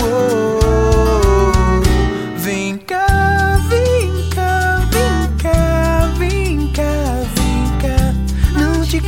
Uou. 0.03 0.55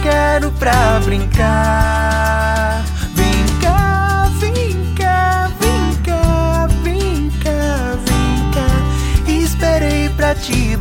quero 0.06 0.52
pra 0.52 1.00
brincar. 1.04 2.05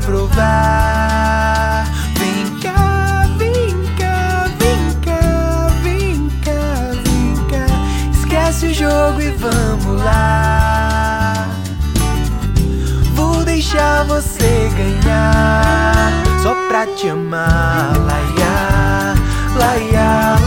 Provar. 0.06 1.86
Vem 2.20 2.60
cá, 2.60 3.28
vem 3.38 3.86
cá, 3.98 4.48
vem 4.60 4.94
cá, 5.02 5.72
vem 5.84 6.30
cá, 6.44 6.91
vem 7.04 7.36
cá. 7.50 7.65
Esquece 8.13 8.68
o 8.68 8.74
jogo 8.74 9.22
e 9.22 9.32
vamos 9.32 10.02
lá. 10.02 11.48
Vou 13.13 13.44
deixar 13.44 14.06
você 14.06 14.70
ganhar 14.78 16.12
só 16.41 16.56
pra 16.68 16.86
te 16.88 17.10
amar, 17.10 17.98
laia 17.98 18.36
laia, 18.36 19.15
laia, 19.58 20.44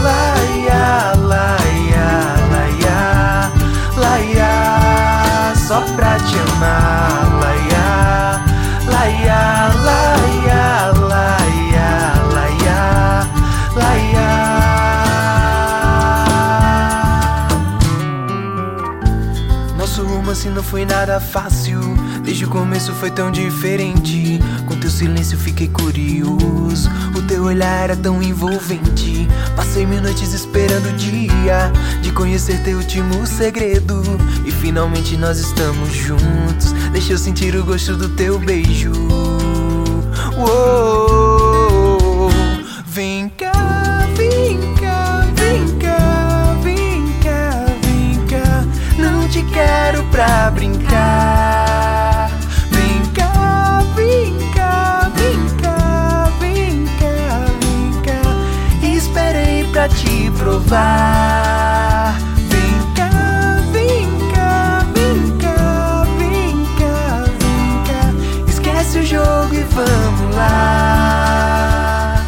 foi 20.69 20.85
nada 20.85 21.19
fácil, 21.19 21.79
desde 22.23 22.45
o 22.45 22.47
começo 22.47 22.93
foi 22.93 23.09
tão 23.09 23.31
diferente. 23.31 24.39
Com 24.67 24.75
teu 24.75 24.89
silêncio 24.89 25.35
fiquei 25.35 25.67
curioso. 25.67 26.87
O 27.17 27.23
teu 27.23 27.43
olhar 27.43 27.85
era 27.85 27.95
tão 27.95 28.21
envolvente. 28.21 29.27
Passei 29.55 29.83
mil 29.87 29.99
noites 29.99 30.31
esperando 30.31 30.89
o 30.89 30.93
dia 30.93 31.71
de 32.03 32.11
conhecer 32.11 32.61
teu 32.63 32.77
último 32.77 33.25
segredo. 33.25 34.03
E 34.45 34.51
finalmente 34.51 35.17
nós 35.17 35.39
estamos 35.39 35.91
juntos. 35.91 36.71
Deixa 36.91 37.13
eu 37.13 37.17
sentir 37.17 37.55
o 37.55 37.65
gosto 37.65 37.95
do 37.95 38.07
teu 38.09 38.37
beijo. 38.37 38.91
Uou, 40.37 41.18
quero 49.59 50.03
pra 50.05 50.49
brincar. 50.51 52.31
Brincar, 52.71 53.83
brincar, 53.93 55.11
brincar, 55.11 56.31
brincar, 56.39 57.49
brincar. 57.59 58.35
Esperei 58.81 59.65
pra 59.65 59.89
te 59.89 60.31
provar. 60.37 62.15
Brincar, 62.47 63.61
brincar, 63.73 64.85
brincar, 64.93 66.05
brincar, 66.17 67.23
brincar. 67.37 68.13
Esquece 68.47 68.99
o 68.99 69.05
jogo 69.05 69.53
e 69.53 69.63
vamos 69.63 70.35
lá. 70.35 72.25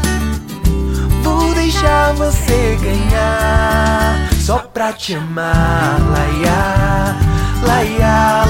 Vou 1.24 1.54
deixar 1.54 2.14
você 2.14 2.78
ganhar 2.82 4.30
só 4.42 4.60
pra 4.60 4.92
te 4.92 5.16
amar, 5.16 5.98
laiar. 6.12 6.81
layar 7.68 8.41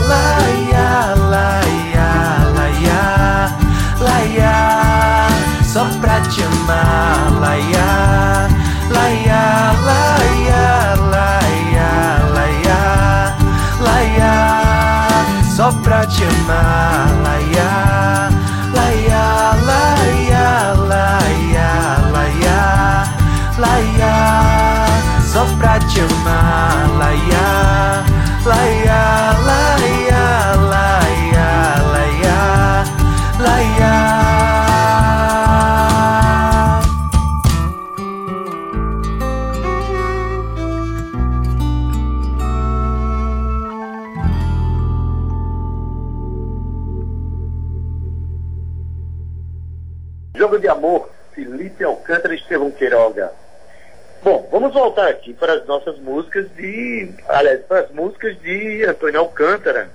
para 55.52 55.60
as 55.60 55.68
nossas 55.68 56.00
músicas 56.00 56.48
de. 56.56 57.14
Aliás, 57.28 57.62
para 57.66 57.82
as 57.82 57.92
músicas 57.92 58.40
de 58.42 58.86
Antônio 58.86 59.20
Alcântara. 59.20 59.90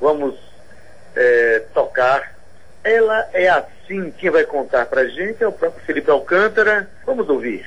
Vamos 0.00 0.34
eh, 1.14 1.62
tocar. 1.72 2.36
Ela 2.82 3.28
é 3.32 3.48
assim. 3.48 4.10
Quem 4.18 4.30
vai 4.30 4.44
contar 4.44 4.86
para 4.86 5.02
a 5.02 5.08
gente 5.08 5.42
é 5.42 5.46
o 5.46 5.52
próprio 5.52 5.84
Felipe 5.84 6.10
Alcântara. 6.10 6.90
Vamos 7.06 7.28
ouvir. 7.28 7.64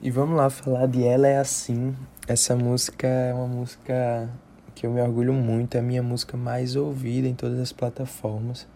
E 0.00 0.10
vamos 0.10 0.36
lá 0.36 0.48
falar 0.48 0.86
de 0.86 1.06
Ela 1.06 1.28
é 1.28 1.38
Assim. 1.38 1.94
Essa 2.26 2.56
música 2.56 3.06
é 3.06 3.34
uma 3.34 3.46
música 3.46 4.28
que 4.74 4.86
eu 4.86 4.90
me 4.90 5.00
orgulho 5.00 5.32
muito, 5.32 5.76
é 5.76 5.80
a 5.80 5.82
minha 5.82 6.02
música 6.02 6.36
mais 6.36 6.76
ouvida 6.76 7.28
em 7.28 7.34
todas 7.34 7.58
as 7.60 7.72
plataformas. 7.72 8.66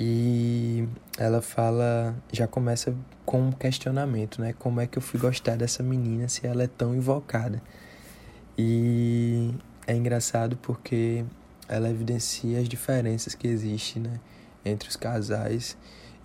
E 0.00 0.88
ela 1.18 1.42
fala, 1.42 2.14
já 2.32 2.46
começa 2.46 2.94
com 3.26 3.48
um 3.48 3.52
questionamento, 3.52 4.40
né? 4.40 4.54
Como 4.58 4.80
é 4.80 4.86
que 4.86 4.96
eu 4.96 5.02
fui 5.02 5.18
gostar 5.18 5.56
dessa 5.56 5.82
menina 5.82 6.28
se 6.28 6.46
ela 6.46 6.62
é 6.62 6.68
tão 6.68 6.94
invocada? 6.94 7.60
E 8.56 9.52
é 9.86 9.94
engraçado 9.94 10.56
porque 10.56 11.24
ela 11.68 11.90
evidencia 11.90 12.60
as 12.60 12.68
diferenças 12.68 13.34
que 13.34 13.48
existem, 13.48 14.02
né? 14.02 14.20
Entre 14.64 14.88
os 14.88 14.96
casais. 14.96 15.76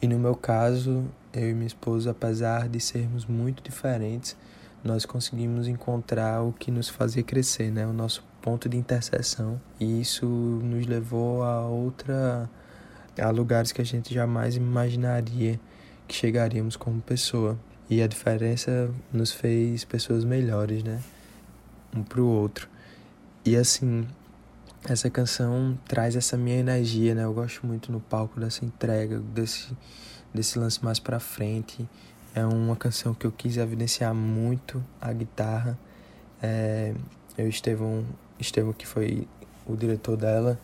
E 0.02 0.08
no 0.08 0.20
meu 0.20 0.36
caso, 0.36 1.06
eu 1.34 1.50
e 1.50 1.54
minha 1.54 1.68
esposa, 1.68 2.12
apesar 2.12 2.70
de 2.70 2.80
sermos 2.80 3.26
muito 3.26 3.64
diferentes, 3.64 4.36
nós 4.84 5.06
conseguimos 5.06 5.68
encontrar 5.68 6.44
o 6.44 6.54
que 6.54 6.70
nos 6.70 6.90
fazia 6.90 7.24
crescer, 7.24 7.72
né? 7.72 7.88
O 7.88 7.94
nosso 7.94 8.24
ponto 8.42 8.70
de 8.70 8.78
interseção. 8.78 9.60
E 9.80 10.02
isso 10.02 10.26
nos 10.26 10.86
levou 10.86 11.42
a 11.44 11.66
outra 11.66 12.50
a 13.20 13.30
lugares 13.30 13.72
que 13.72 13.82
a 13.82 13.86
gente 13.86 14.14
jamais 14.14 14.56
imaginaria 14.56 15.60
que 16.08 16.16
chegaríamos 16.16 16.76
como 16.76 17.02
pessoa. 17.02 17.58
E 17.90 18.02
a 18.02 18.08
diferença 18.08 18.90
nos 19.12 19.32
fez 19.32 19.84
pessoas 19.84 20.24
melhores, 20.24 20.84
né? 20.84 21.02
Um 21.96 22.02
pro 22.02 22.26
outro. 22.26 22.68
E 23.46 23.56
assim, 23.56 24.08
essa 24.86 25.10
canção 25.10 25.78
traz 25.86 26.16
essa 26.16 26.38
minha 26.38 26.58
energia, 26.58 27.14
né? 27.14 27.24
Eu 27.24 27.34
gosto 27.34 27.66
muito 27.66 27.92
no 27.92 28.00
palco 28.00 28.40
dessa 28.40 28.66
entrega, 28.66 29.20
desse, 29.20 29.76
desse 30.34 30.58
lance 30.58 30.84
mais 30.84 31.00
pra 31.00 31.20
frente. 31.20 31.88
É 32.34 32.46
uma 32.46 32.76
canção 32.76 33.14
que 33.14 33.26
eu 33.26 33.32
quis 33.32 33.58
evidenciar 33.58 34.14
muito 34.14 34.84
a 35.00 35.12
guitarra. 35.14 35.78
É, 36.42 36.94
eu 37.38 37.48
Estevão, 37.48 38.04
Estevão 38.40 38.74
que 38.74 38.88
foi 38.88 39.28
o 39.66 39.76
diretor 39.76 40.18
dela, 40.18 40.60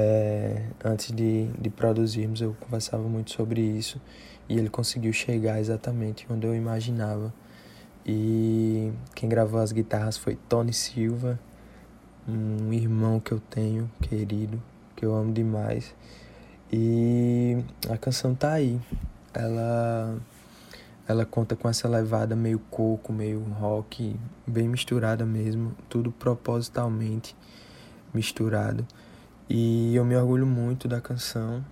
é, 0.00 0.62
antes 0.84 1.10
de, 1.10 1.48
de 1.60 1.68
produzirmos, 1.70 2.40
eu 2.40 2.56
conversava 2.60 3.02
muito 3.08 3.32
sobre 3.32 3.60
isso 3.60 4.00
e 4.48 4.56
ele 4.56 4.68
conseguiu 4.68 5.12
chegar 5.12 5.58
exatamente 5.58 6.24
onde 6.30 6.46
eu 6.46 6.54
imaginava. 6.54 7.34
E 8.06 8.92
quem 9.12 9.28
gravou 9.28 9.58
as 9.60 9.72
guitarras 9.72 10.16
foi 10.16 10.36
Tony 10.48 10.72
Silva, 10.72 11.38
um 12.28 12.72
irmão 12.72 13.18
que 13.18 13.32
eu 13.32 13.40
tenho, 13.40 13.90
querido, 14.00 14.62
que 14.94 15.04
eu 15.04 15.12
amo 15.16 15.32
demais. 15.32 15.92
E 16.72 17.58
a 17.90 17.98
canção 17.98 18.36
tá 18.36 18.52
aí. 18.52 18.80
Ela 19.34 20.16
ela 21.08 21.24
conta 21.24 21.56
com 21.56 21.68
essa 21.68 21.88
levada 21.88 22.36
meio 22.36 22.60
coco, 22.70 23.12
meio 23.12 23.40
rock, 23.58 24.14
bem 24.46 24.68
misturada 24.68 25.26
mesmo, 25.26 25.74
tudo 25.88 26.12
propositalmente 26.12 27.34
misturado. 28.14 28.86
E 29.50 29.96
eu 29.96 30.04
me 30.04 30.14
orgulho 30.14 30.46
muito 30.46 30.86
da 30.86 31.00
canção 31.00 31.64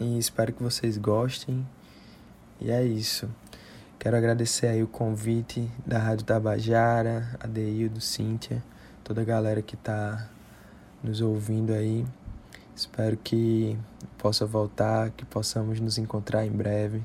e 0.00 0.18
espero 0.18 0.54
que 0.54 0.62
vocês 0.62 0.96
gostem. 0.96 1.68
E 2.58 2.70
é 2.70 2.82
isso. 2.82 3.28
Quero 3.98 4.16
agradecer 4.16 4.68
aí 4.68 4.82
o 4.82 4.86
convite 4.86 5.70
da 5.86 5.98
Rádio 5.98 6.24
Tabajara, 6.24 7.36
a 7.40 7.46
Deildo, 7.46 8.00
Cíntia, 8.00 8.64
toda 9.04 9.20
a 9.20 9.24
galera 9.24 9.60
que 9.60 9.76
tá 9.76 10.30
nos 11.04 11.20
ouvindo 11.20 11.74
aí. 11.74 12.06
Espero 12.74 13.18
que 13.18 13.76
possa 14.16 14.46
voltar, 14.46 15.10
que 15.10 15.26
possamos 15.26 15.78
nos 15.80 15.98
encontrar 15.98 16.46
em 16.46 16.50
breve. 16.50 17.02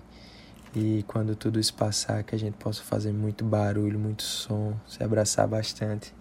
E 0.74 1.04
quando 1.10 1.36
tudo 1.36 1.60
isso 1.60 1.74
passar, 1.74 2.24
que 2.24 2.34
a 2.34 2.40
gente 2.40 2.56
possa 2.56 2.82
fazer 2.82 3.12
muito 3.12 3.44
barulho, 3.44 4.00
muito 4.00 4.24
som, 4.24 4.76
se 4.88 5.04
abraçar 5.04 5.46
bastante. 5.46 6.14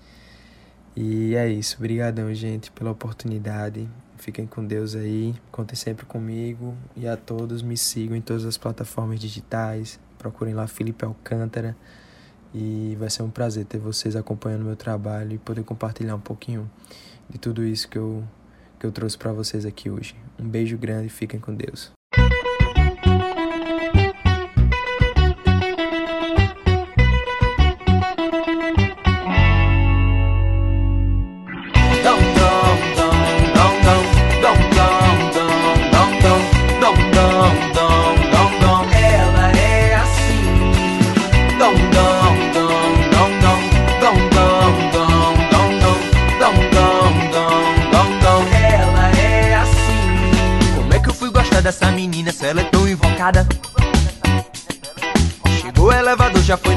E 0.94 1.34
é 1.34 1.48
isso. 1.48 1.76
Obrigadão, 1.76 2.32
gente, 2.34 2.70
pela 2.70 2.90
oportunidade. 2.90 3.88
Fiquem 4.18 4.46
com 4.46 4.64
Deus 4.64 4.94
aí. 4.94 5.34
Contem 5.50 5.74
sempre 5.74 6.04
comigo. 6.06 6.76
E 6.96 7.08
a 7.08 7.16
todos 7.16 7.62
me 7.62 7.76
sigam 7.76 8.16
em 8.16 8.20
todas 8.20 8.44
as 8.44 8.58
plataformas 8.58 9.18
digitais. 9.18 9.98
Procurem 10.18 10.54
lá 10.54 10.66
Felipe 10.66 11.04
Alcântara. 11.04 11.76
E 12.54 12.96
vai 13.00 13.08
ser 13.08 13.22
um 13.22 13.30
prazer 13.30 13.64
ter 13.64 13.78
vocês 13.78 14.14
acompanhando 14.14 14.64
meu 14.64 14.76
trabalho 14.76 15.32
e 15.32 15.38
poder 15.38 15.64
compartilhar 15.64 16.14
um 16.14 16.20
pouquinho 16.20 16.70
de 17.28 17.38
tudo 17.38 17.64
isso 17.64 17.88
que 17.88 17.96
eu, 17.96 18.22
que 18.78 18.84
eu 18.84 18.92
trouxe 18.92 19.16
para 19.16 19.32
vocês 19.32 19.64
aqui 19.64 19.88
hoje. 19.88 20.14
Um 20.38 20.46
beijo 20.46 20.76
grande 20.76 21.06
e 21.06 21.10
fiquem 21.10 21.40
com 21.40 21.54
Deus. 21.54 21.92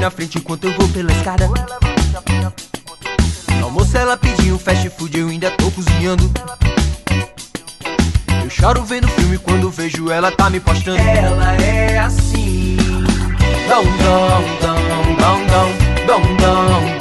Na 0.06 0.10
frente 0.10 0.38
enquanto 0.38 0.62
eu 0.62 0.72
vou 0.74 0.88
pela 0.90 1.10
escada. 1.10 1.50
No 3.58 3.64
almoço 3.64 3.96
ela 3.96 4.16
pediu 4.16 4.56
fast 4.56 4.88
food, 4.90 5.18
eu 5.18 5.28
ainda 5.28 5.50
tô 5.50 5.68
cozinhando. 5.72 6.30
Eu 8.44 8.48
choro 8.48 8.84
vendo 8.84 9.08
filme 9.08 9.36
quando 9.36 9.68
vejo 9.68 10.08
ela 10.08 10.30
tá 10.30 10.48
me 10.48 10.60
postando. 10.60 10.96
Ela 10.96 11.56
é 11.56 11.98
assim. 11.98 12.76
Dom, 13.68 13.82
dom, 13.82 14.44
dom, 14.60 15.16
dom, 15.16 15.46
dom, 16.06 16.22
dom, 16.36 16.36
dom, 16.36 16.98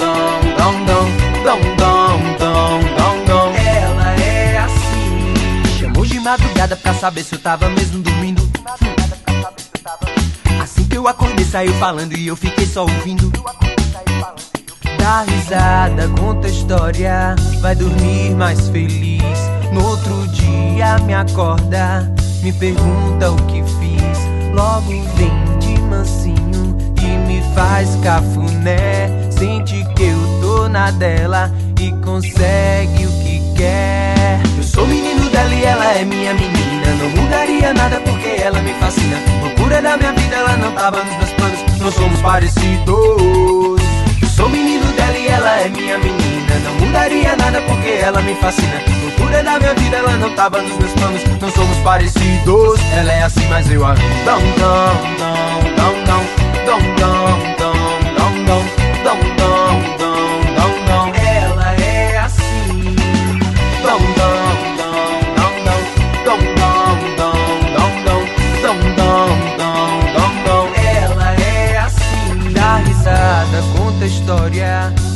dom, 0.57 0.85
dom, 0.87 1.05
dom, 1.43 1.75
dom, 1.77 2.35
dom, 2.39 2.79
dom, 2.97 3.25
dom. 3.27 3.55
Ela 3.55 4.15
é 4.15 4.57
assim. 4.57 5.79
Chamou 5.79 6.07
de 6.07 6.19
madrugada 6.19 6.75
pra 6.75 6.95
saber 6.95 7.23
se 7.23 7.35
eu 7.35 7.39
tava 7.39 7.69
mesmo 7.69 8.01
dormindo. 8.01 8.49
Eu 10.95 11.09
acordei, 11.09 11.43
saiu 11.43 11.73
falando 11.73 12.17
e 12.17 12.25
eu 12.25 12.37
fiquei 12.37 12.65
só 12.65 12.83
ouvindo. 12.83 13.29
Dá 14.97 15.23
risada, 15.23 16.07
conta 16.17 16.47
história, 16.47 17.35
vai 17.59 17.75
dormir 17.75 18.33
mais 18.33 18.69
feliz. 18.69 19.21
No 19.73 19.85
outro 19.89 20.25
dia 20.29 20.97
me 20.99 21.13
acorda, 21.13 22.09
me 22.41 22.53
pergunta 22.53 23.29
o 23.29 23.35
que 23.47 23.61
fiz. 23.61 24.19
Logo 24.53 24.87
vem 25.17 25.59
de 25.59 25.81
mansinho 25.81 26.77
e 27.03 27.27
me 27.27 27.43
faz 27.53 27.97
cafuné. 28.01 29.29
Sente 29.31 29.83
que 29.97 30.03
eu 30.03 30.39
tô 30.39 30.69
na 30.69 30.91
dela 30.91 31.51
e 31.77 31.91
consegue 32.05 33.05
o 33.05 33.11
que 33.21 33.41
quer. 33.57 34.39
Eu 34.57 34.63
sou 34.63 34.87
menino 34.87 35.29
dela 35.29 35.53
e 35.53 35.65
ela 35.65 35.91
é 35.91 36.05
minha 36.05 36.33
menina. 36.33 36.87
Não 36.97 37.21
mudaria 37.21 37.73
nada 37.73 37.94
ela 38.45 38.61
me 38.61 38.73
fascina. 38.75 39.17
Loucura 39.41 39.81
da 39.81 39.97
minha 39.97 40.13
vida, 40.13 40.35
ela 40.35 40.55
não 40.57 40.71
tava 40.73 41.03
nos 41.03 41.17
meus 41.17 41.31
planos. 41.31 41.59
Não 41.79 41.91
somos 41.91 42.21
parecidos. 42.21 43.81
Sou 44.35 44.49
menino 44.49 44.85
dela 44.93 45.17
e 45.17 45.27
ela 45.27 45.61
é 45.61 45.69
minha 45.69 45.97
menina. 45.97 46.55
Não 46.63 46.85
mudaria 46.85 47.35
nada 47.35 47.61
porque 47.61 47.89
ela 47.89 48.21
me 48.21 48.35
fascina. 48.35 48.81
Loucura 49.01 49.43
da 49.43 49.59
minha 49.59 49.73
vida, 49.73 49.97
ela 49.97 50.17
não 50.17 50.29
tava 50.35 50.61
nos 50.61 50.77
meus 50.77 50.91
planos. 50.93 51.21
Não 51.41 51.49
somos 51.51 51.77
parecidos. 51.79 52.79
Ela 52.95 53.13
é 53.13 53.23
assim, 53.23 53.47
mas 53.47 53.69
eu 53.71 53.83
a 53.83 53.93
dom 53.93 54.41
dom 54.59 54.95
dom 55.17 55.75
dom 55.75 56.03
dom 56.05 56.25
dom 56.65 56.95
dom 56.95 57.14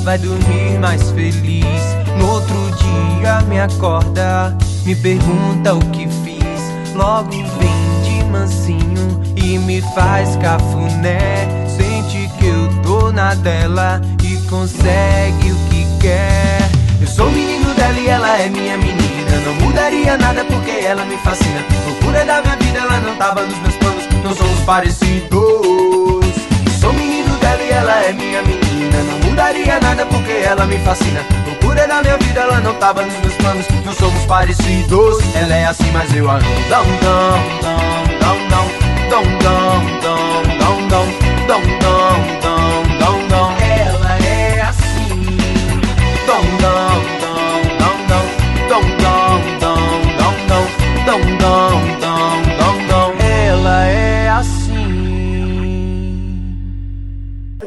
vai 0.10 0.18
dormir 0.18 0.80
mais 0.80 1.12
feliz. 1.12 1.96
No 2.18 2.32
outro 2.32 2.56
dia 2.78 3.42
me 3.48 3.60
acorda, 3.60 4.58
me 4.84 4.96
pergunta 4.96 5.76
o 5.76 5.80
que 5.92 6.08
fiz. 6.24 6.96
Logo 6.96 7.30
vem 7.30 8.02
de 8.04 8.24
mansinho 8.26 9.22
e 9.36 9.60
me 9.60 9.82
faz 9.94 10.36
cafuné. 10.38 11.46
Sente 11.68 12.28
que 12.40 12.48
eu 12.48 12.82
tô 12.82 13.12
na 13.12 13.36
dela 13.36 14.02
e 14.24 14.36
consegue 14.50 15.52
o 15.52 15.56
que 15.70 15.86
quer. 16.02 16.58
Eu 17.00 17.08
sou 17.08 17.30
menino 17.30 17.72
dela 17.76 18.00
e 18.00 18.08
ela 18.08 18.36
é 18.40 18.50
minha 18.50 18.78
menina. 18.78 19.38
Não 19.46 19.68
mudaria 19.68 20.18
nada 20.18 20.44
porque 20.46 20.72
ela 20.72 21.06
me 21.06 21.18
fascina. 21.18 21.64
Loucura 21.86 22.26
da 22.26 22.42
minha 22.42 22.56
vida, 22.56 22.80
ela 22.80 23.00
não 23.00 23.16
tava 23.16 23.44
nos 23.44 23.60
meus 23.60 23.76
planos. 23.76 24.08
Não 24.24 24.36
somos 24.36 24.60
parecidos. 24.62 25.30
Eu 25.30 26.74
sou 26.82 26.94
menino 26.94 27.38
dela 27.38 27.62
e 27.62 27.70
ela 27.70 28.04
é 28.06 28.12
minha 28.12 28.42
menina. 28.42 28.69
Não 29.04 29.30
mudaria 29.30 29.80
nada 29.80 30.06
porque 30.06 30.32
ela 30.32 30.66
me 30.66 30.78
fascina. 30.80 31.26
Loucura 31.46 31.88
da 31.88 32.02
minha 32.02 32.18
vida, 32.18 32.42
ela 32.42 32.60
não 32.60 32.74
tava 32.76 33.02
nos 33.04 33.18
meus 33.20 33.34
planos. 33.36 33.66
Não 33.86 33.94
somos 33.94 34.26
parecidos. 34.26 35.18
Ela 35.36 35.56
é 35.56 35.66
assim, 35.66 35.90
mas 35.92 36.14
eu 36.14 36.30
a 36.30 36.36
amo. 36.36 36.46
Dom, 36.70 36.86
dom, 37.02 37.60
dom, 37.62 38.48
dom, 38.50 38.70
dom, 39.10 39.24
dom, 39.24 39.38
dom, 39.40 39.99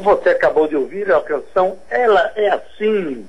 Você 0.03 0.29
acabou 0.29 0.67
de 0.67 0.75
ouvir 0.75 1.09
a 1.13 1.21
canção 1.21 1.77
Ela 1.89 2.33
é 2.35 2.49
Assim. 2.49 3.25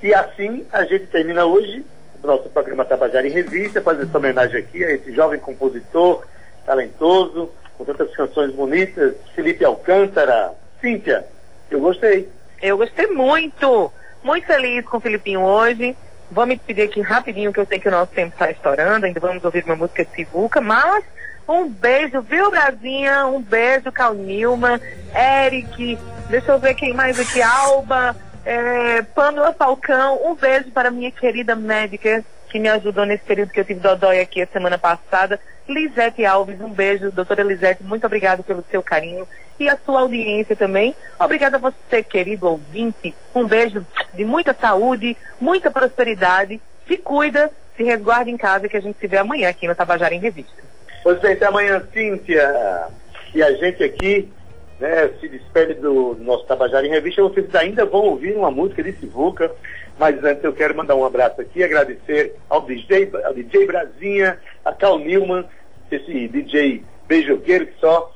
E 0.00 0.14
assim 0.14 0.64
a 0.72 0.84
gente 0.84 1.06
termina 1.06 1.44
hoje 1.44 1.84
o 2.22 2.26
nosso 2.26 2.48
programa 2.50 2.84
Tabajara 2.84 3.26
em 3.26 3.32
Revista, 3.32 3.80
fazendo 3.80 4.08
essa 4.08 4.18
homenagem 4.18 4.60
aqui 4.60 4.84
a 4.84 4.92
esse 4.92 5.12
jovem 5.12 5.40
compositor, 5.40 6.24
talentoso, 6.64 7.50
com 7.76 7.84
tantas 7.84 8.14
canções 8.14 8.52
bonitas, 8.52 9.14
Felipe 9.34 9.64
Alcântara. 9.64 10.52
Cíntia, 10.80 11.24
eu 11.68 11.80
gostei. 11.80 12.28
Eu 12.62 12.76
gostei 12.78 13.08
muito. 13.08 13.90
Muito 14.22 14.46
feliz 14.46 14.84
com 14.86 14.98
o 14.98 15.00
Filipinho 15.00 15.40
hoje. 15.40 15.96
Vou 16.30 16.46
me 16.46 16.56
despedir 16.56 16.84
aqui 16.84 17.00
rapidinho, 17.00 17.52
que 17.52 17.60
eu 17.60 17.66
sei 17.66 17.78
que 17.78 17.88
o 17.88 17.92
nosso 17.92 18.12
tempo 18.12 18.32
está 18.32 18.50
estourando. 18.50 19.06
Ainda 19.06 19.20
vamos 19.20 19.44
ouvir 19.44 19.64
uma 19.64 19.76
música 19.76 20.04
de 20.04 20.10
Sivuca, 20.12 20.60
mas 20.60 21.04
um 21.48 21.68
beijo, 21.68 22.22
viu, 22.22 22.50
Brasinha? 22.50 23.26
Um 23.26 23.40
beijo, 23.40 23.92
Cal 23.92 24.14
Nilma, 24.14 24.80
Eric, 25.14 25.98
deixa 26.28 26.52
eu 26.52 26.58
ver 26.58 26.74
quem 26.74 26.94
mais 26.94 27.20
aqui, 27.20 27.42
Alba, 27.42 28.16
é, 28.44 29.02
Pamela 29.02 29.52
Falcão. 29.52 30.20
Um 30.24 30.34
beijo 30.34 30.70
para 30.70 30.90
minha 30.90 31.10
querida 31.10 31.54
médica 31.54 32.24
que 32.54 32.60
me 32.60 32.68
ajudou 32.68 33.04
nesse 33.04 33.24
período 33.24 33.50
que 33.50 33.58
eu 33.58 33.64
tive 33.64 33.80
dodói 33.80 34.20
aqui 34.20 34.40
a 34.40 34.46
semana 34.46 34.78
passada. 34.78 35.40
Lisete 35.68 36.24
Alves, 36.24 36.60
um 36.60 36.68
beijo, 36.68 37.10
doutora 37.10 37.42
Lisete, 37.42 37.82
muito 37.82 38.06
obrigada 38.06 38.44
pelo 38.44 38.64
seu 38.70 38.80
carinho 38.80 39.26
e 39.58 39.68
a 39.68 39.76
sua 39.76 40.02
audiência 40.02 40.54
também. 40.54 40.94
Obrigada 41.18 41.56
a 41.56 41.58
você, 41.58 42.00
querido 42.00 42.46
ouvinte. 42.46 43.12
Um 43.34 43.44
beijo 43.44 43.84
de 44.14 44.24
muita 44.24 44.54
saúde, 44.54 45.16
muita 45.40 45.68
prosperidade. 45.68 46.60
Se 46.86 46.96
cuida, 46.96 47.50
se 47.76 47.82
resguarde 47.82 48.30
em 48.30 48.36
casa 48.36 48.68
que 48.68 48.76
a 48.76 48.80
gente 48.80 49.00
se 49.00 49.06
vê 49.08 49.16
amanhã 49.16 49.48
aqui 49.48 49.66
no 49.66 49.74
Tabajara 49.74 50.14
em 50.14 50.20
Revista. 50.20 50.62
Pois 51.02 51.18
bem, 51.18 51.32
até 51.32 51.46
amanhã, 51.46 51.82
Cíntia. 51.92 52.86
E 53.34 53.42
a 53.42 53.50
gente 53.54 53.82
aqui 53.82 54.30
né, 54.78 55.10
se 55.20 55.28
despede 55.28 55.74
do 55.74 56.16
nosso 56.20 56.46
Tabajara 56.46 56.86
em 56.86 56.90
Revista. 56.90 57.20
Vocês 57.20 57.52
ainda 57.52 57.84
vão 57.84 58.02
ouvir 58.02 58.36
uma 58.36 58.52
música 58.52 58.80
de 58.80 58.92
Sivuca, 58.92 59.50
mas 59.98 60.22
antes 60.24 60.42
eu 60.42 60.52
quero 60.52 60.76
mandar 60.76 60.94
um 60.94 61.04
abraço 61.04 61.40
aqui, 61.40 61.62
agradecer 61.62 62.34
ao 62.48 62.62
DJ, 62.62 63.10
ao 63.24 63.34
DJ 63.34 63.66
Brasinha, 63.66 64.40
a 64.64 64.72
Cal 64.72 64.98
Newman, 64.98 65.44
esse 65.90 66.28
DJ 66.28 66.84
beijoqueiro 67.06 67.66
que 67.66 67.78
só. 67.80 68.12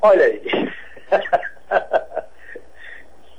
Olha 0.00 0.24
aí. 0.24 0.42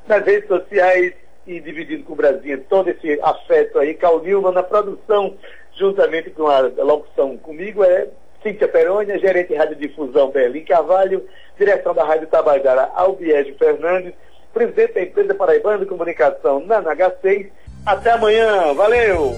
Nas 0.07 0.25
redes 0.25 0.47
sociais 0.47 1.13
e 1.47 1.59
dividindo 1.59 2.03
com 2.03 2.13
o 2.13 2.15
Brasinha 2.15 2.57
todo 2.69 2.89
esse 2.89 3.19
afeto 3.21 3.79
aí, 3.79 3.93
Cal 3.95 4.21
Newman 4.21 4.51
na 4.51 4.63
produção, 4.63 5.37
juntamente 5.75 6.29
com 6.29 6.47
a 6.47 6.59
locução 6.59 7.37
comigo, 7.37 7.83
é 7.83 8.07
Cíntia 8.43 8.67
Perônia, 8.67 9.19
gerente 9.19 9.49
de 9.49 9.55
radiodifusão 9.55 10.31
Berlim 10.31 10.63
Carvalho, 10.63 11.27
direção 11.57 11.93
da 11.93 12.03
Rádio 12.03 12.27
Tabajara 12.27 12.89
Albiege 12.95 13.53
Fernandes, 13.53 14.13
presidente 14.53 14.93
da 14.93 15.01
empresa 15.01 15.35
Paraibana 15.35 15.79
de 15.79 15.85
Comunicação 15.85 16.63
na 16.65 16.81
NH6. 16.81 17.47
Até 17.85 18.11
amanhã, 18.11 18.73
valeu! 18.73 19.35